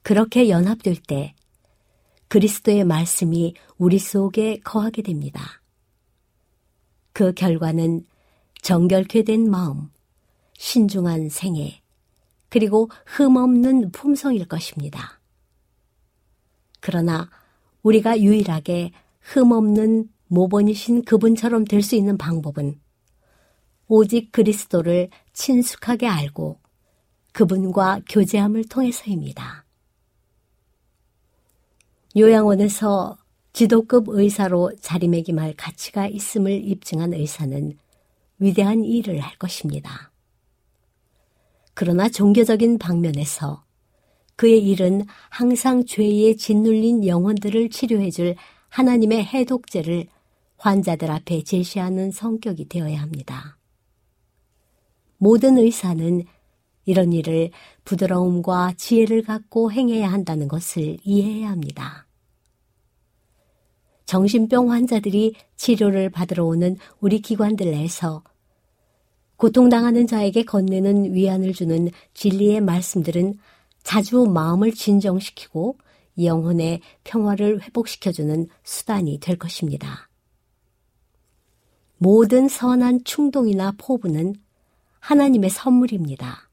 [0.02, 1.36] 그렇게 연합될 때
[2.28, 5.59] 그리스도의 말씀이 우리 속에 거하게 됩니다.
[7.20, 8.06] 그 결과는
[8.62, 9.90] 정결케 된 마음,
[10.58, 11.82] 신중한 생애,
[12.48, 15.20] 그리고 흠없는 품성일 것입니다.
[16.80, 17.30] 그러나
[17.84, 22.80] 우리가 유일하게 흠없는 모본이신 그분처럼 될 수 있는 방법은
[23.90, 26.62] 오직 그리스도를 친숙하게 알고
[27.34, 29.66] 그분과 교제함을 통해서입니다.
[32.16, 33.18] 요양원에서
[33.60, 37.74] 지도급 의사로 자리매김할 가치가 있음을 입증한 의사는
[38.38, 40.14] 위대한 일을 할 것입니다.
[41.74, 43.66] 그러나 종교적인 방면에서
[44.38, 48.36] 그의 일은 항상 죄에 짓눌린 영혼들을 치료해줄
[48.70, 50.08] 하나님의 해독제를
[50.56, 53.58] 환자들 앞에 제시하는 성격이 되어야 합니다.
[55.18, 56.24] 모든 의사는
[56.86, 57.52] 이런 일을
[57.84, 62.06] 부드러움과 지혜를 갖고 행해야 한다는 것을 이해해야 합니다.
[64.10, 68.24] 정신병 환자들이 치료를 받으러 오는 우리 기관들 내에서
[69.36, 73.38] 고통당하는 자에게 건네는 위안을 주는 진리의 말씀들은
[73.84, 75.78] 자주 마음을 진정시키고
[76.24, 80.10] 영혼의 평화를 회복시켜주는 수단이 될 것입니다.
[82.00, 84.34] 모든 선한 충동이나 포부는
[85.02, 86.50] 하나님의 선물입니다.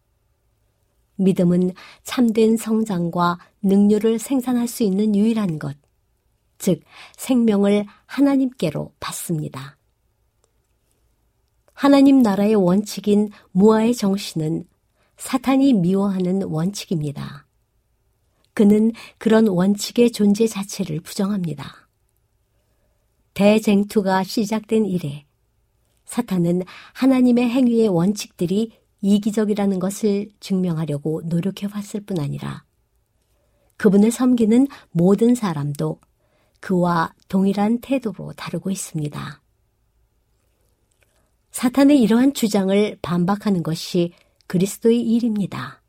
[1.15, 5.75] 믿음은 참된 성장과 능률을 생산할 수 있는 유일한 것,
[6.59, 6.81] 즉,
[7.17, 9.77] 생명을 하나님께로 받습니다.
[11.73, 14.65] 하나님 나라의 원칙인 무아의 정신은
[15.19, 17.47] 사탄이 미워하는 원칙입니다.
[18.55, 21.89] 그는 그런 원칙의 존재 자체를 부정합니다.
[23.35, 25.27] 대쟁투가 시작된 이래
[26.07, 26.63] 사탄은
[26.95, 32.65] 하나님의 행위의 원칙들이 이기적이라는 것을 증명하려고 노력해 왔을 뿐 아니라
[33.77, 36.01] 그분을 섬기는 모든 사람도
[36.67, 39.41] 그와 동일한 태도로 다루고 있습니다.
[41.53, 44.13] 사탄의 이러한 주장을 반박하는 것이
[44.49, 45.81] 그리스도의 일입니다.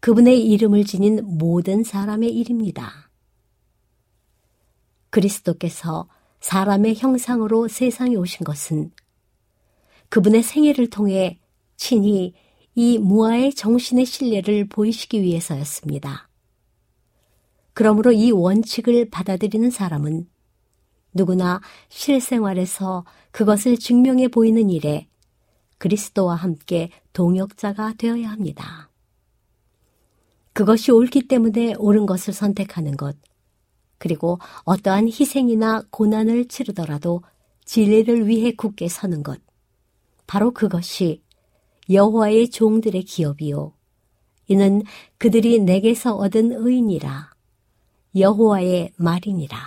[0.00, 3.10] 그분의 이름을 지닌 모든 사람의 일입니다.
[5.08, 8.90] 그리스도께서 사람의 형상으로 세상에 오신 것은
[10.10, 11.40] 그분의 생애를 통해
[11.78, 12.34] 친히
[12.74, 16.25] 이 무아의 정신의 신뢰를 보이시기 위해서였습니다.
[17.76, 20.26] 그러므로 이 원칙을 받아들이는 사람은
[21.12, 21.60] 누구나
[21.90, 25.08] 실생활에서 그것을 증명해 보이는 일에
[25.76, 28.90] 그리스도와 함께 동역자가 되어야 합니다.
[30.54, 33.14] 그것이 옳기 때문에 옳은 것을 선택하는 것,
[33.98, 37.20] 그리고 어떠한 희생이나 고난을 치르더라도
[37.66, 39.38] 진리를 위해 굳게 서는 것,
[40.26, 41.22] 바로 그것이
[41.90, 43.74] 여호와의 종들의 기업이요.
[44.46, 44.82] 이는
[45.18, 47.35] 그들이 내게서 얻은 의인이라.
[48.18, 49.58] 여호와의 말이니라.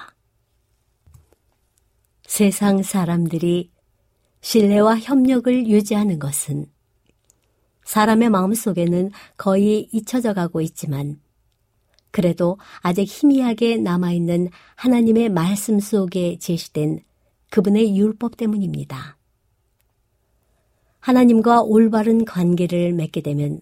[2.25, 3.69] 세상 사람들이
[4.41, 6.65] 신뢰와 협력을 유지하는 것은
[7.83, 11.19] 사람의 마음 속에는 거의 잊혀져 가고 있지만
[12.09, 17.01] 그래도 아직 희미하게 남아있는 하나님의 말씀 속에 제시된
[17.51, 19.17] 그분의 율법 때문입니다.
[21.01, 23.61] 하나님과 올바른 관계를 맺게 되면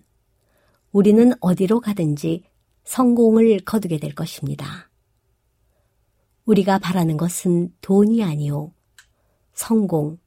[0.93, 2.43] 우리는 어디로 가든지
[2.87, 4.89] 성공을 거두게 될 것입니다.
[6.45, 8.71] 우리가 바라는 것은 돈이 아니요.
[9.53, 10.17] 성공,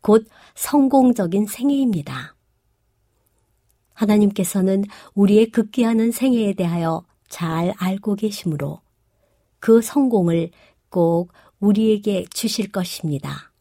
[0.00, 2.36] 곧 성공적인 생애입니다.
[3.92, 4.84] 하나님께서는
[5.14, 8.80] 우리의 극기하는 생애에 대하여 잘 알고 계시므로
[9.58, 10.52] 그 성공을
[10.88, 13.52] 꼭 우리에게 주실 것입니다.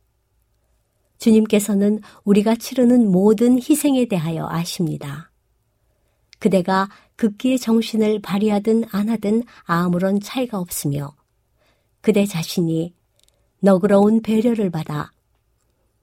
[1.17, 5.29] 주님께서는 우리가 치르는 모든 희생에 대하여 아십니다.
[6.39, 6.87] 그대가
[7.19, 11.13] 극기의 정신을 발휘하든 안 하든 아무런 차이가 없으며
[11.99, 12.93] 그대 자신이
[13.59, 15.11] 너그러운 배려를 받아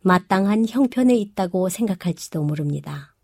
[0.02, 3.14] 마땅한 형편에 있다고 생각할지도 모릅니다.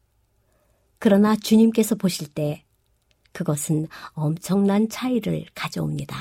[0.99, 2.65] 그러나 주님께서 보실 때
[3.33, 6.17] 그것은 엄청난 차이를 가져옵니다.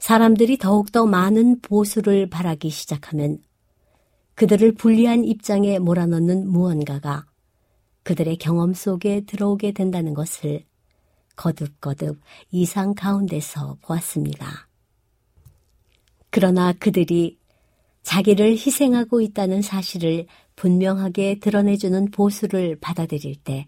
[0.00, 3.38] 사람들이 더욱더 많은 보수를 바라기 시작하면
[4.34, 7.28] 그들을 불리한 입장에 몰아넣는 무언가가
[8.08, 10.64] 그들의 경험 속에 들어오게 된다는 것을
[11.36, 12.18] 거듭거듭
[12.50, 14.66] 이상 가운데서 보았습니다.
[16.30, 17.38] 그러나 그들이
[18.00, 23.66] 자기를 희생하고 있다는 사실을 분명하게 드러내주는 보수를 받아들일 때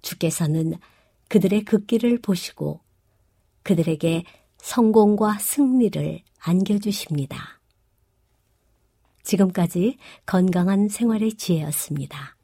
[0.00, 0.76] 주께서는
[1.28, 2.80] 그들의 극기를 보시고
[3.62, 4.24] 그들에게
[4.56, 7.60] 성공과 승리를 안겨주십니다.
[9.22, 12.38] 지금까지 건강한 생활의 지혜였습니다.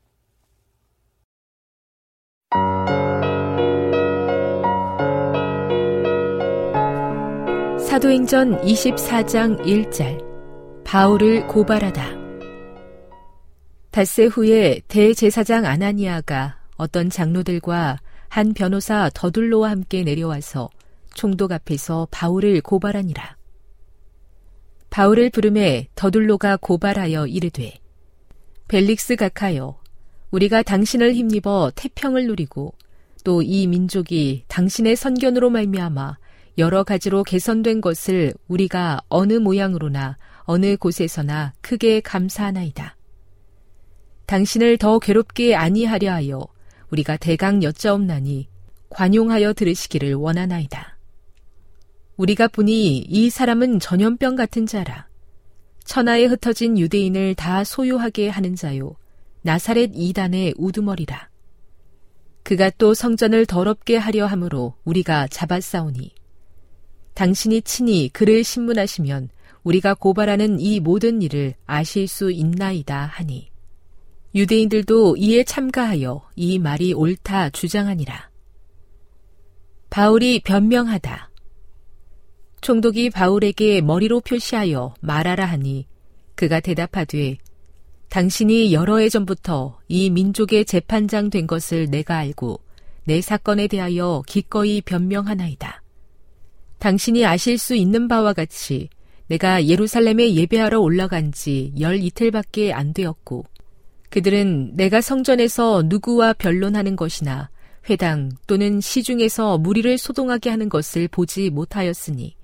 [8.01, 12.03] 사도행전 24장 1절 바울을 고발하다
[13.91, 17.99] 닷새 후에 대제사장 아나니아가 어떤 장로들과
[18.31, 20.71] 한 변호사 더둘로와 함께 내려와서
[21.13, 23.37] 총독 앞에서 바울을 고발하니라.
[24.89, 27.75] 바울을 부름에 더둘로가 고발하여 이르되
[28.69, 29.79] 벨릭스 각하여
[30.31, 32.73] 우리가 당신을 힘입어 태평을 누리고
[33.25, 36.17] 또 이 민족이 당신의 선견으로 말미암아
[36.61, 42.97] 여러 가지로 개선된 것을 우리가 어느 모양으로나 어느 곳에서나 크게 감사하나이다.
[44.27, 46.47] 당신을 더 괴롭게 아니하려 하여
[46.91, 48.49] 우리가 대강 여짜옵나니
[48.91, 50.99] 관용하여 들으시기를 원하나이다.
[52.19, 55.09] 우리가 보니 이 사람은 전염병 같은 자라.
[55.85, 58.95] 천하에 흩어진 유대인을 다 소유하게 하는 자요.
[59.43, 61.31] 나사렛 이단의 우두머리라.
[62.43, 66.20] 그가 또 성전을 더럽게 하려 함으로 우리가 잡았사오니
[67.21, 69.29] 당신이 친히 그를 신문하시면
[69.63, 73.51] 우리가 고발하는 이 모든 일을 아실 수 있나이다 하니
[74.35, 78.31] 유대인들도 이에 참가하여 이 말이 옳다 주장하니라.
[79.91, 81.31] 바울이 변명하다.
[82.63, 85.87] 총독이 바울에게 머리로 표시하여 말하라 하니
[86.37, 87.37] 그가 대답하되
[88.09, 92.63] 당신이 여러 해 전부터 이 민족의 재판장 된 것을 내가 알고
[93.05, 95.83] 내 사건에 대하여 기꺼이 변명하나이다.
[96.81, 98.89] 당신이 아실 수 있는 바와 같이
[99.29, 103.45] 내가 예루살렘에 예배하러 올라간 지 열 이틀밖에 안 되었고
[104.09, 107.49] 그들은 내가 성전에서 누구와 변론하는 것이나
[107.89, 112.35] 회당 또는 시중에서 무리를 소동하게 하는 것을 보지 못하였으니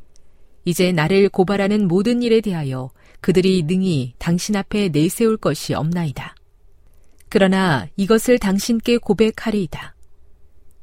[0.64, 6.34] 이제 나를 고발하는 모든 일에 대하여 그들이 능히 당신 앞에 내세울 것이 없나이다.
[7.28, 9.94] 그러나 이것을 당신께 고백하리이다.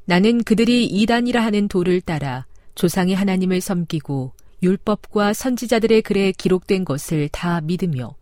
[0.06, 2.46] 나는 그들이 이단이라 하는 도를 따라
[2.76, 8.16] 조상의 하나님을 섬기고 율법과 선지자들의 글에 기록된 것을 다 믿으며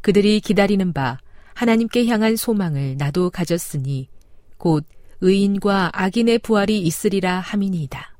[0.00, 1.18] 그들이 기다리는 바
[1.54, 4.08] 하나님께 향한 소망을 나도 가졌으니
[4.56, 4.84] 곧
[5.20, 8.16] 의인과 악인의 부활이 있으리라 함이니이다.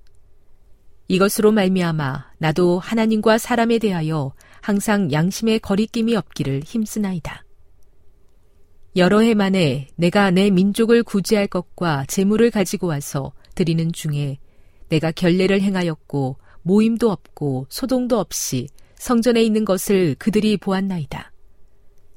[1.09, 7.45] 이것으로 말미암아 나도 하나님과 사람에 대하여 항상 양심의 거리낌이 없기를 힘쓰나이다.
[8.97, 14.39] 여러 해 만에 내가 내 민족을 구제할 것과 재물을 가지고 와서 드리는 중에
[14.91, 21.33] 내가 결례를 행하였고 모임도 없고 소동도 없이 성전에 있는 것을 그들이 보았나이다.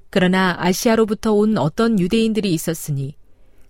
[0.10, 3.16] 그러나 아시아로부터 온 어떤 유대인들이 있었으니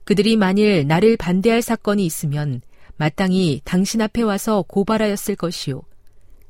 [0.04, 2.62] 그들이 만일 나를 반대할 사건이 있으면
[2.97, 5.84] 마땅히 당신 앞에 와서 고발하였을 것이요.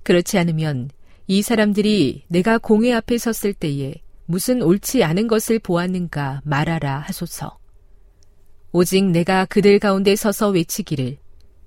[0.03, 0.89] 그렇지 않으면
[1.27, 3.95] 이 사람들이 내가 공회 앞에 섰을 때에
[4.25, 7.57] 무슨 옳지 않은 것을 보았는가 말하라 하소서.
[8.71, 11.17] 오직 내가 그들 가운데 서서 외치기를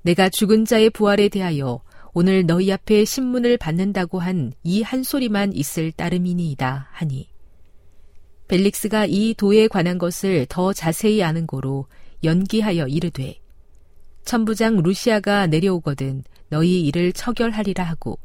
[0.06, 1.80] 내가 죽은 자의 부활에 대하여
[2.14, 7.28] 오늘 너희 앞에 신문을 받는다고 한 이 한 소리만 있을 따름이니이다 하니
[8.46, 11.86] 벨릭스가 이 도에 관한 것을 더 자세히 아는 고로
[12.22, 13.40] 연기하여 이르되
[14.24, 18.20] 천부장 루시아가 내려오거든 너희 일을 처결하리라 하고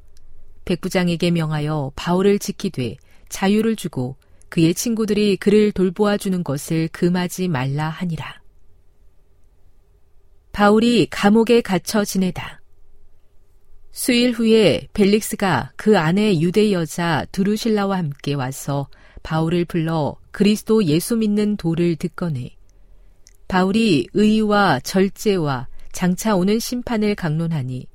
[0.65, 2.97] 백부장에게 명하여 바울을 지키되
[3.29, 4.17] 자유를 주고
[4.49, 8.40] 그의 친구들이 그를 돌보아 주는 것을 금하지 말라 하니라.
[10.51, 12.61] 바울이 감옥에 갇혀 지내다.
[13.91, 18.87] 수일 후에 벨릭스가 그 아내 유대 여자 두루실라와 함께 와서
[19.23, 22.55] 바울을 불러 그리스도 예수 믿는 도를 듣거네.
[23.47, 27.87] 바울이 의와 절제와 장차 오는 심판을 강론하니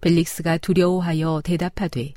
[0.00, 2.12] 벨릭스가 두려워하여 대답하되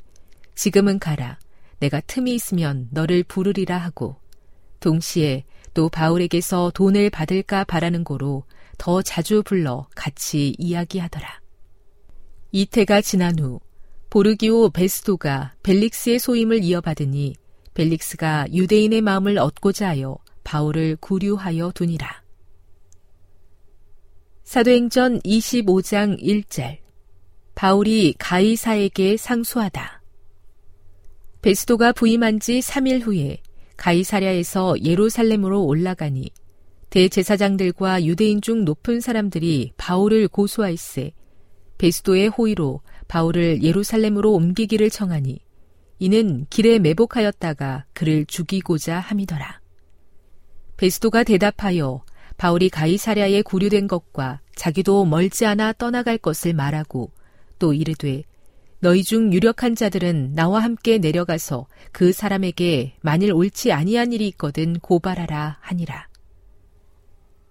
[0.54, 1.38] 지금은 가라.
[1.78, 4.16] 내가 틈이 있으면 너를 부르리라 하고
[4.80, 5.44] 동시에
[5.74, 8.44] 또 바울에게서 돈을 받을까 바라는 고로
[8.78, 11.40] 더 자주 불러 같이 이야기하더라.
[12.52, 13.60] 이태가 지난 후
[14.10, 17.34] 보르기오 베스도가 벨릭스의 소임을 이어받으니
[17.74, 22.22] 벨릭스가 유대인의 마음을 얻고자 하여 바울을 구류하여 두니라.
[24.44, 26.78] 사도행전 25장 1절
[27.54, 30.02] 바울이 가이사에게 상수하다.
[31.42, 33.38] 베스도가 부임한 지 3일 후에
[33.76, 36.30] 가이사랴에서 예루살렘으로 올라가니
[36.96, 41.12] 대제사장들과 유대인 중 높은 사람들이 바울을 고소할세
[41.76, 45.38] 베스도의 호의로 바울을 예루살렘으로 옮기기를 청하니
[45.98, 49.60] 이는 길에 매복하였다가 그를 죽이고자 함이더라.
[50.78, 52.02] 베스도가 대답하여
[52.38, 57.10] 바울이 가이사랴에 구류된 것과 자기도 멀지 않아 떠나갈 것을 말하고
[57.58, 58.22] 또 이르되
[58.80, 65.58] 너희 중 유력한 자들은 나와 함께 내려가서 그 사람에게 만일 옳지 아니한 일이 있거든 고발하라
[65.60, 66.08] 하니라.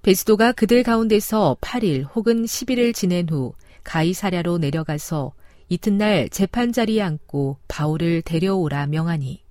[0.05, 5.33] 베스도가 그들 가운데서 8일 혹은 10일을 지낸 후 가이사랴로 내려가서
[5.67, 9.41] 이튿날 재판 자리에 앉고 바울을 데려오라 명하니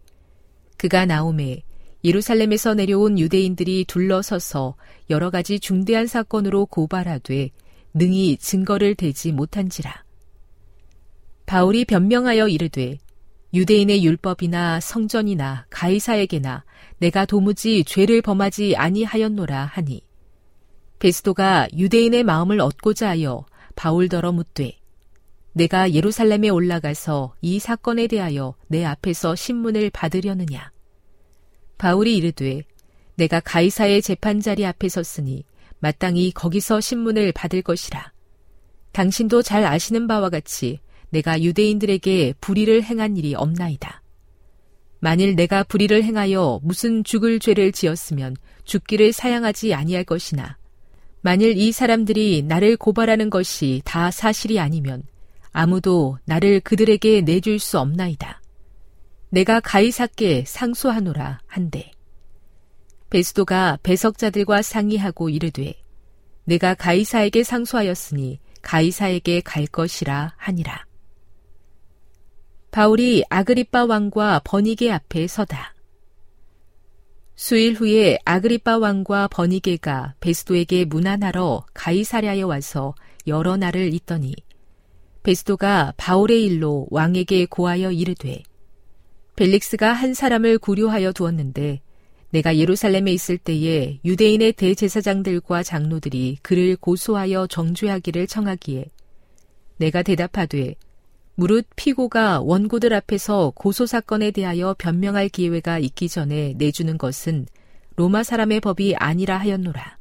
[0.77, 1.65] 그가 나오매
[2.05, 4.77] 예루살렘에서 내려온 유대인들이 둘러서서
[5.11, 7.51] 여러 가지 중대한 사건으로 고발하되
[7.93, 10.05] 능히 증거를 대지 못한지라.
[11.47, 12.99] 바울이 변명하여 이르되
[13.53, 16.65] 유대인의 율법이나 성전이나 가이사에게나
[16.99, 20.03] 내가 도무지 죄를 범하지 아니하였노라 하니
[21.05, 23.45] 베스도가 유대인의 마음을 얻고자 하여
[23.77, 24.79] 바울더러 묻되
[25.53, 30.73] 내가 예루살렘에 올라가서 이 사건에 대하여 내 앞에서 신문을 받으려느냐
[31.77, 32.63] 바울이 이르되
[33.17, 35.45] 내가 가이사의 재판 자리 앞에 섰으니
[35.79, 38.11] 마땅히 거기서 신문을 받을 것이라
[38.93, 40.81] 당신도 잘 아시는 바와 같이
[41.11, 44.03] 내가 유대인들에게 불의를 행한 일이 없나이다.
[45.01, 50.57] 만일 내가 불의를 행하여 무슨 죽을 죄를 지었으면 죽기를 사양하지 아니할 것이나
[51.25, 55.03] 만일 이 사람들이 나를 고발하는 것이 다 사실이 아니면
[55.53, 58.43] 아무도 나를 그들에게 내줄 수 없나이다.
[59.31, 61.93] 내가 가이사께 상소하노라 한대.
[63.09, 65.73] 베스도가 배석자들과 상의하고 이르되
[66.45, 70.85] 내가 가이사에게 상소하였으니 가이사에게 갈 것이라 하니라.
[72.71, 75.74] 바울이 아그리빠 왕과 버니게 앞에 서다.
[77.37, 82.95] 수일 후에 아그리빠 왕과 버니게가 베스도에게 문안하러 가이사랴에 와서
[83.27, 84.35] 여러 날을 있더니
[85.25, 88.43] 베스도가 바울의 일로 왕에게 고하여 이르되
[89.35, 91.81] 벨릭스가 한 사람을 구류하여 두었는데
[92.31, 98.87] 내가 예루살렘에 있을 때에 유대인의 대제사장들과 장로들이 그를 고소하여 정죄하기를 청하기에
[99.79, 100.77] 내가 대답하되
[101.37, 107.47] 무릇 피고가 원고들 앞에서 고소 사건에 대하여 변명할 기회가 있기 전에 내주는 것은
[107.97, 109.99] 로마 사람의 법이 아니라 하였노라.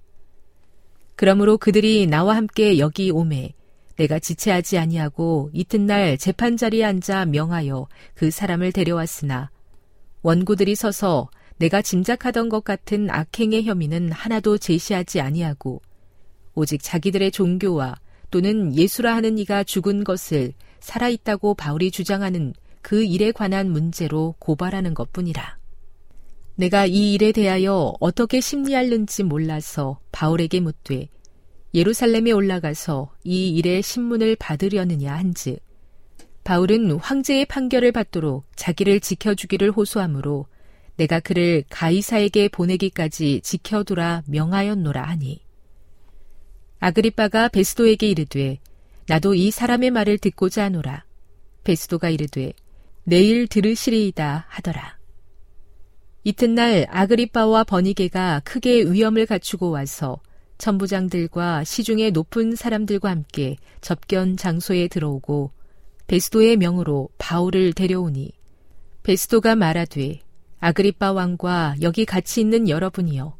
[1.16, 3.54] 그러므로 그들이 나와 함께 여기 오매
[3.96, 9.52] 내가 지체하지 아니하고 이튿날 재판 자리에 앉아 명하여 그 사람을 데려왔으나
[10.22, 15.82] 원고들이 서서 내가 짐작하던 것 같은 악행의 혐의는 하나도 제시하지 아니하고
[16.56, 17.96] 오직 자기들의 종교와
[18.32, 20.54] 또는 예수라 하는 이가 죽은 것을
[20.84, 25.58] 살아있다고 바울이 주장하는 그 일에 관한 문제로 고발하는 것 뿐이라.
[26.56, 31.08] 내가 이 일에 대하여 어떻게 심리할는지 몰라서 바울에게 묻되
[31.74, 35.60] 예루살렘에 올라가서 이 일의 신문을 받으려느냐 한즉
[36.44, 40.46] 바울은 황제의 판결을 받도록 자기를 지켜주기를 호소하므로
[40.98, 45.42] 내가 그를 가이사에게 보내기까지 지켜두라 명하였노라 하니
[46.80, 48.60] 아그리빠가 베스도에게 이르되
[49.08, 51.06] 나도 이 사람의 말을 듣고자 하노라.
[51.64, 52.54] 베스도가 이르되
[53.04, 54.98] 내일 들으시리이다 하더라.
[56.24, 60.22] 이튿날 아그리빠와 버니게가 크게 위험을 갖추고 와서
[60.58, 65.52] 천부장들과 시중의 높은 사람들과 함께 접견 장소에 들어오고
[66.08, 68.32] 베스도의 명으로 바울을 데려오니
[69.04, 70.22] 베스도가 말하되
[70.60, 73.36] 아그리빠 왕과 여기 같이 있는 여러분이여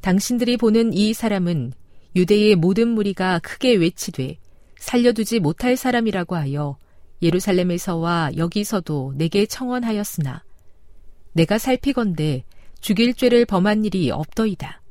[0.00, 1.72] 당신들이 보는 이 사람은
[2.16, 4.38] 유대의 모든 무리가 크게 외치되
[4.82, 6.76] 살려두지 못할 사람이라고 하여
[7.22, 10.42] 예루살렘에서와 여기서도 내게 청원하였으나
[11.34, 12.44] 내가 살피건대
[12.80, 14.82] 죽일 죄를 범한 일이 없더이다.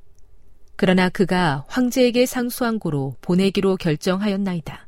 [0.78, 4.88] 그러나 그가 황제에게 상수한 고로 보내기로 결정하였나이다.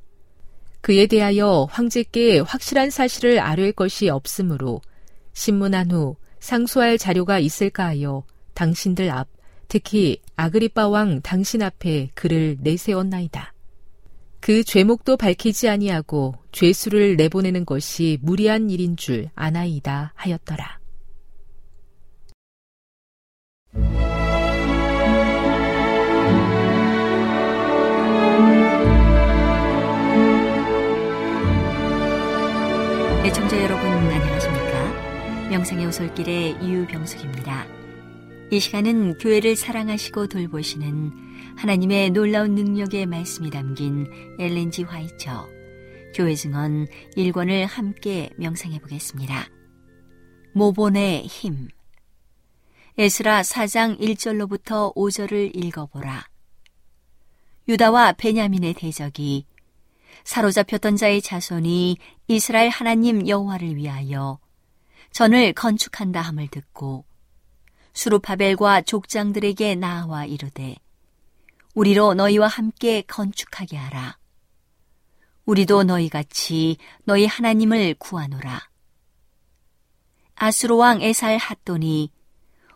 [0.79, 4.81] 그에 대하여 황제께 확실한 사실을 아뢰 것이 없으므로
[5.33, 8.23] 신문한 후 상수할 자료가 있을까 하여
[8.53, 9.27] 당신들 앞,
[9.67, 13.52] 특히 아그리빠 왕 당신 앞에 그를 내세웠나이다.
[14.43, 20.79] 그 죄목도 밝히지 아니하고 죄수를 내보내는 것이 무리한 일인 줄 아나이다 하였더라.
[33.25, 35.47] 애청자 여러분 안녕하십니까?
[35.51, 37.65] 명상의 오솔길의 유병숙입니다.
[38.51, 44.07] 이 시간은 교회를 사랑하시고 돌보시는 하나님의 놀라운 능력의 말씀이 담긴
[44.39, 45.47] 엘렌지 화이처
[46.13, 49.47] 교회 증언 1권을 함께 명상해 보겠습니다.
[50.53, 51.69] 모본의 힘
[52.97, 56.27] 에스라 4장 1절로부터 5절을 읽어보라.
[57.67, 59.45] 유다와 베냐민의 대적이
[60.23, 61.97] 사로잡혔던 자의 자손이
[62.27, 64.39] 이스라엘 하나님 여호와를 위하여
[65.11, 67.05] 전을 건축한다 함을 듣고
[67.93, 70.75] 수르파벨과 족장들에게 나와 이르되
[71.73, 74.17] 우리로 너희와 함께 건축하게 하라.
[75.45, 78.69] 우리도 너희 같이 너희 하나님을 구하노라.
[80.35, 82.11] 아수로 왕 에살 핫돈이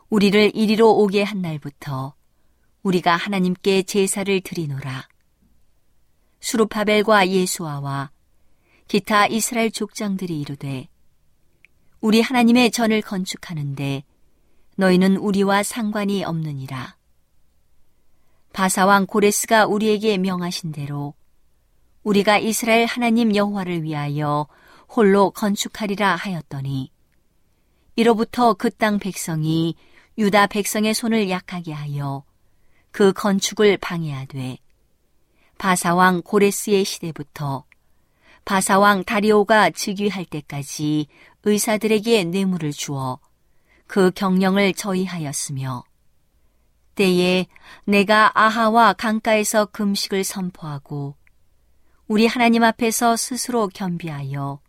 [0.10, 2.16] 우리를 이리로 오게 한 날부터
[2.82, 5.08] 우리가 하나님께 제사를 드리노라.
[6.40, 8.12] 수르파벨과 예수아와
[8.88, 10.88] 기타 이스라엘 족장들이 이르되
[12.00, 14.04] 우리 하나님의 전을 건축하는데
[14.76, 16.97] 너희는 우리와 상관이 없느니라.
[18.58, 21.14] 바사왕 고레스가 우리에게 명하신 대로
[22.02, 24.48] 우리가 이스라엘 하나님 여호와를 위하여
[24.90, 26.92] 홀로 건축하리라 하였더니
[27.96, 29.76] 이로부터 그 땅 백성이
[30.18, 32.24] 유다 백성의 손을 약하게 하여
[32.90, 34.58] 그 건축을 방해하되
[35.60, 37.64] 바사왕 고레스의 시대부터
[38.44, 41.06] 바사왕 다리오가 즉위할 때까지
[41.44, 43.20] 의사들에게 뇌물을 주어
[43.86, 45.84] 그 경영을 저희하였으며
[46.98, 47.46] 때에
[47.86, 51.16] 내가 아하와 강가에서 금식을 선포하고
[52.08, 54.60] 우리 하나님 앞에서 스스로 겸비하여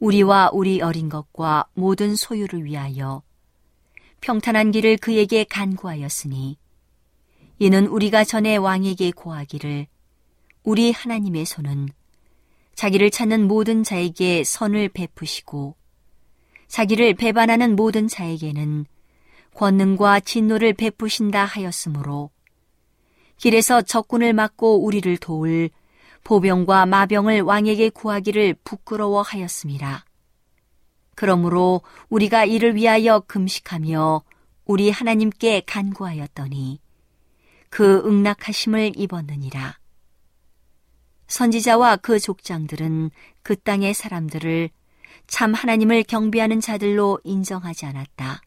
[0.00, 3.22] 우리와 우리 어린 것과 모든 소유를 위하여
[4.20, 6.58] 평탄한 길을 그에게 간구하였으니
[7.58, 9.86] 이는 우리가 전에 왕에게 고하기를
[10.64, 11.88] 우리 하나님의 손은
[12.74, 15.76] 자기를 찾는 모든 자에게 선을 베푸시고
[16.68, 18.86] 자기를 배반하는 모든 자에게는
[19.54, 22.30] 권능과 진노를 베푸신다 하였으므로
[23.36, 25.70] 길에서 적군을 막고 우리를 도울
[26.24, 30.04] 보병과 마병을 왕에게 구하기를 부끄러워하였습니다.
[31.14, 34.22] 그러므로 우리가 이를 위하여 금식하며
[34.64, 36.80] 우리 하나님께 간구하였더니
[37.70, 39.78] 그 응낙하심을 입었느니라.
[41.28, 43.10] 선지자와 그 족장들은
[43.42, 44.70] 그 땅의 사람들을
[45.26, 48.42] 참 하나님을 경배하는 자들로 인정하지 않았다.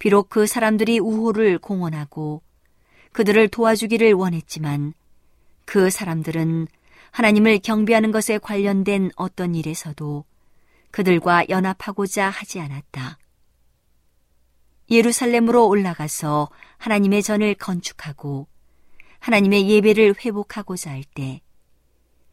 [0.00, 2.42] 비록 그 사람들이 우호를 공언하고
[3.12, 4.94] 그들을 도와주기를 원했지만
[5.66, 6.66] 그 사람들은
[7.10, 10.24] 하나님을 경배하는 것에 관련된 어떤 일에서도
[10.90, 13.18] 그들과 연합하고자 하지 않았다.
[14.90, 16.48] 예루살렘으로 올라가서
[16.78, 18.48] 하나님의 전을 건축하고
[19.18, 21.42] 하나님의 예배를 회복하고자 할 때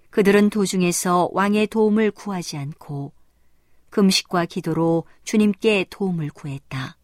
[0.09, 3.11] 그들은 도중에서 왕의 도움을 구하지 않고
[3.89, 6.96] 금식과 기도로 주님께 도움을 구했다.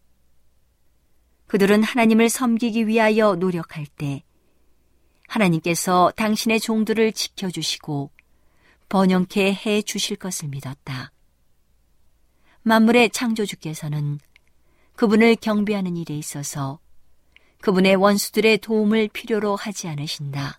[1.54, 4.24] 그들은 하나님을 섬기기 위하여 노력할 때
[5.28, 8.10] 하나님께서 당신의 종들을 지켜주시고
[8.88, 11.12] 번영케 해 주실 것을 믿었다.
[12.62, 14.18] 만물의 창조주께서는
[14.96, 16.80] 그분을 경배하는 일에 있어서
[17.60, 20.58] 그분의 원수들의 도움을 필요로 하지 않으신다.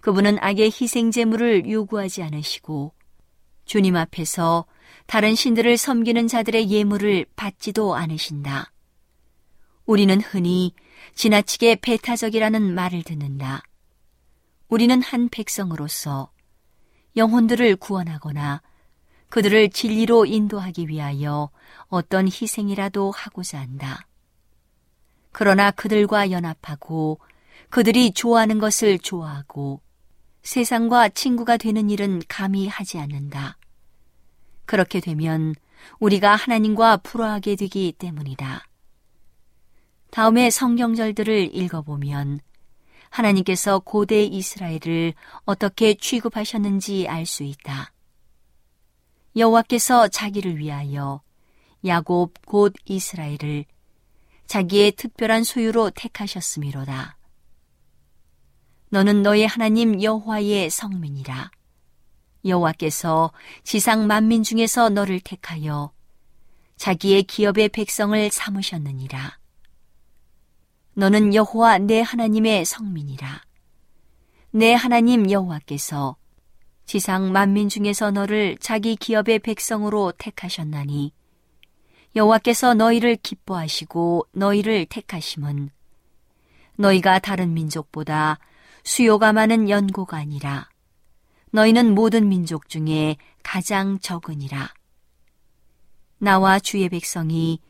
[0.00, 2.94] 그분은 악의 희생제물을 요구하지 않으시고
[3.66, 4.64] 주님 앞에서
[5.04, 8.72] 다른 신들을 섬기는 자들의 예물을 받지도 않으신다.
[9.88, 10.74] 우리는 흔히
[11.14, 13.62] 지나치게 배타적이라는 말을 듣는다.
[14.68, 16.30] 우리는 한 백성으로서
[17.16, 18.60] 영혼들을 구원하거나
[19.30, 21.48] 그들을 진리로 인도하기 위하여
[21.86, 24.06] 어떤 희생이라도 하고자 한다.
[25.32, 27.18] 그러나 그들과 연합하고
[27.70, 29.80] 그들이 좋아하는 것을 좋아하고
[30.42, 33.56] 세상과 친구가 되는 일은 감히 하지 않는다.
[34.66, 35.54] 그렇게 되면
[35.98, 38.67] 우리가 하나님과 불화하게 되기 때문이다.
[40.10, 42.40] 다음에 성경절들을 읽어보면
[43.10, 47.92] 하나님께서 고대 이스라엘을 어떻게 취급하셨는지 알 수 있다.
[49.36, 51.22] 여호와께서 자기를 위하여
[51.84, 53.64] 야곱 곧 이스라엘을
[54.46, 57.18] 자기의 특별한 소유로 택하셨음이로다.
[58.90, 61.50] 너는 너의 하나님 여호와의 성민이라.
[62.44, 63.32] 여호와께서
[63.62, 65.92] 지상 만민 중에서 너를 택하여
[66.76, 69.38] 자기의 기업의 백성을 삼으셨느니라.
[70.98, 73.42] 너는 여호와 내 하나님의 성민이라.
[74.50, 76.16] 내 하나님 여호와께서
[76.86, 81.12] 지상 만민 중에서 너를 자기 기업의 백성으로 택하셨나니
[82.16, 85.70] 여호와께서 너희를 기뻐하시고 너희를 택하심은
[86.74, 88.40] 너희가 다른 민족보다
[88.82, 90.68] 수요가 많은 연고가 아니라
[91.52, 94.74] 너희는 모든 민족 중에 가장 적으니라.
[96.18, 97.60] 나와 주의 백성이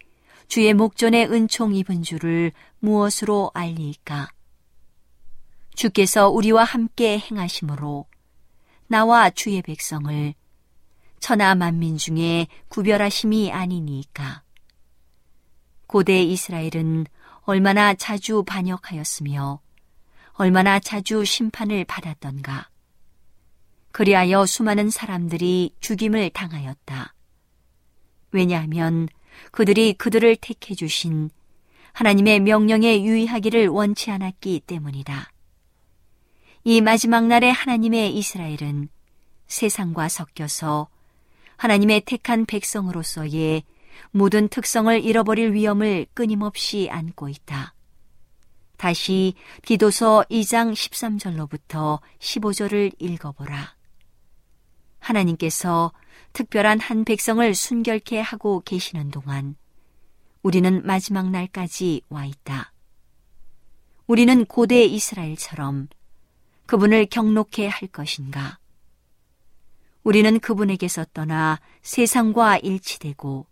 [0.49, 4.31] 주의 목전에 은총 입은 줄을 무엇으로 알리까?
[5.75, 8.07] 주께서 우리와 함께 행하심으로
[8.87, 10.35] 나와 주의 백성을
[11.21, 14.43] 천하 만민 중에 구별하심이 아니니까.
[15.87, 17.07] 고대 이스라엘은
[17.43, 19.61] 얼마나 자주 반역하였으며
[20.33, 22.71] 얼마나 자주 심판을 받았던가.
[23.93, 27.15] 그리하여 수많은 사람들이 죽임을 당하였다.
[28.33, 29.09] 왜냐하면
[29.51, 31.31] 그들이 그들을 택해 주신
[31.93, 35.33] 하나님의 명령에 유의하기를 원치 않았기 때문이다.
[36.65, 38.89] 이 마지막 날에 하나님의 이스라엘은
[39.47, 40.89] 세상과 섞여서
[41.57, 43.65] 하나님의 택한 백성으로서의
[44.11, 47.75] 모든 특성을 잃어버릴 위험을 끊임없이 안고 있다.
[48.77, 49.35] 다시
[49.65, 53.75] 기도서 2장 13절로부터 15절을 읽어보라.
[55.01, 55.93] 하나님께서
[56.33, 59.57] 특별한 한 백성을 순결케 하고 계시는 동안
[60.43, 62.73] 우리는 마지막 날까지 와 있다.
[64.07, 65.89] 우리는 고대 이스라엘처럼
[66.67, 68.59] 그분을 경록해 할 것인가?
[70.03, 73.47] 우리는 그분에게서 떠나 세상과 일치되고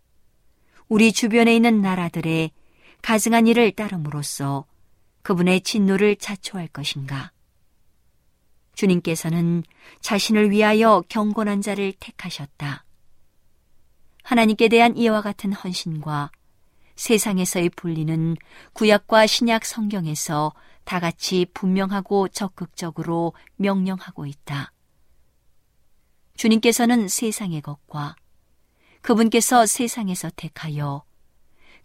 [0.87, 2.51] 우리 주변에 있는 나라들의
[3.01, 4.65] 가증한 일을 따름으로써
[5.21, 7.31] 그분의 진노를 자초할 것인가?
[8.77, 9.63] 주님께서는
[10.01, 12.85] 자신을 위하여 경건한 자를 택하셨다.
[14.23, 16.31] 하나님께 대한 이와 같은 헌신과
[16.95, 18.35] 세상에서의 분리는
[18.73, 20.53] 구약과 신약 성경에서
[20.83, 24.71] 다 같이 분명하고 적극적으로 명령하고 있다.
[26.35, 28.15] 주님께서는 세상의 것과
[29.01, 31.03] 그분께서 세상에서 택하여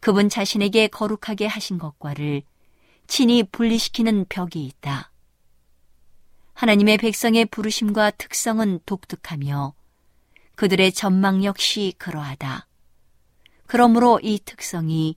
[0.01, 2.43] 그분 자신에게 거룩하게 하신 것과를
[3.07, 5.12] 친히 분리시키는 벽이 있다.
[6.63, 9.75] 하나님의 백성의 부르심과 특성은 독특하며
[10.55, 12.69] 그들의 전망 역시 그러하다.
[13.67, 15.17] 그러므로 이 특성이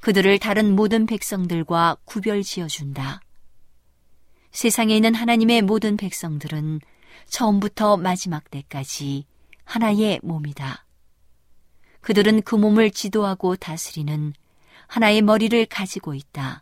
[0.00, 3.20] 그들을 다른 모든 백성들과 구별 지어준다.
[4.50, 6.80] 세상에 있는 하나님의 모든 백성들은
[7.28, 9.26] 처음부터 마지막 때까지
[9.62, 10.84] 하나의 몸이다.
[12.00, 14.32] 그들은 그 몸을 지도하고 다스리는
[14.88, 16.61] 하나의 머리를 가지고 있다.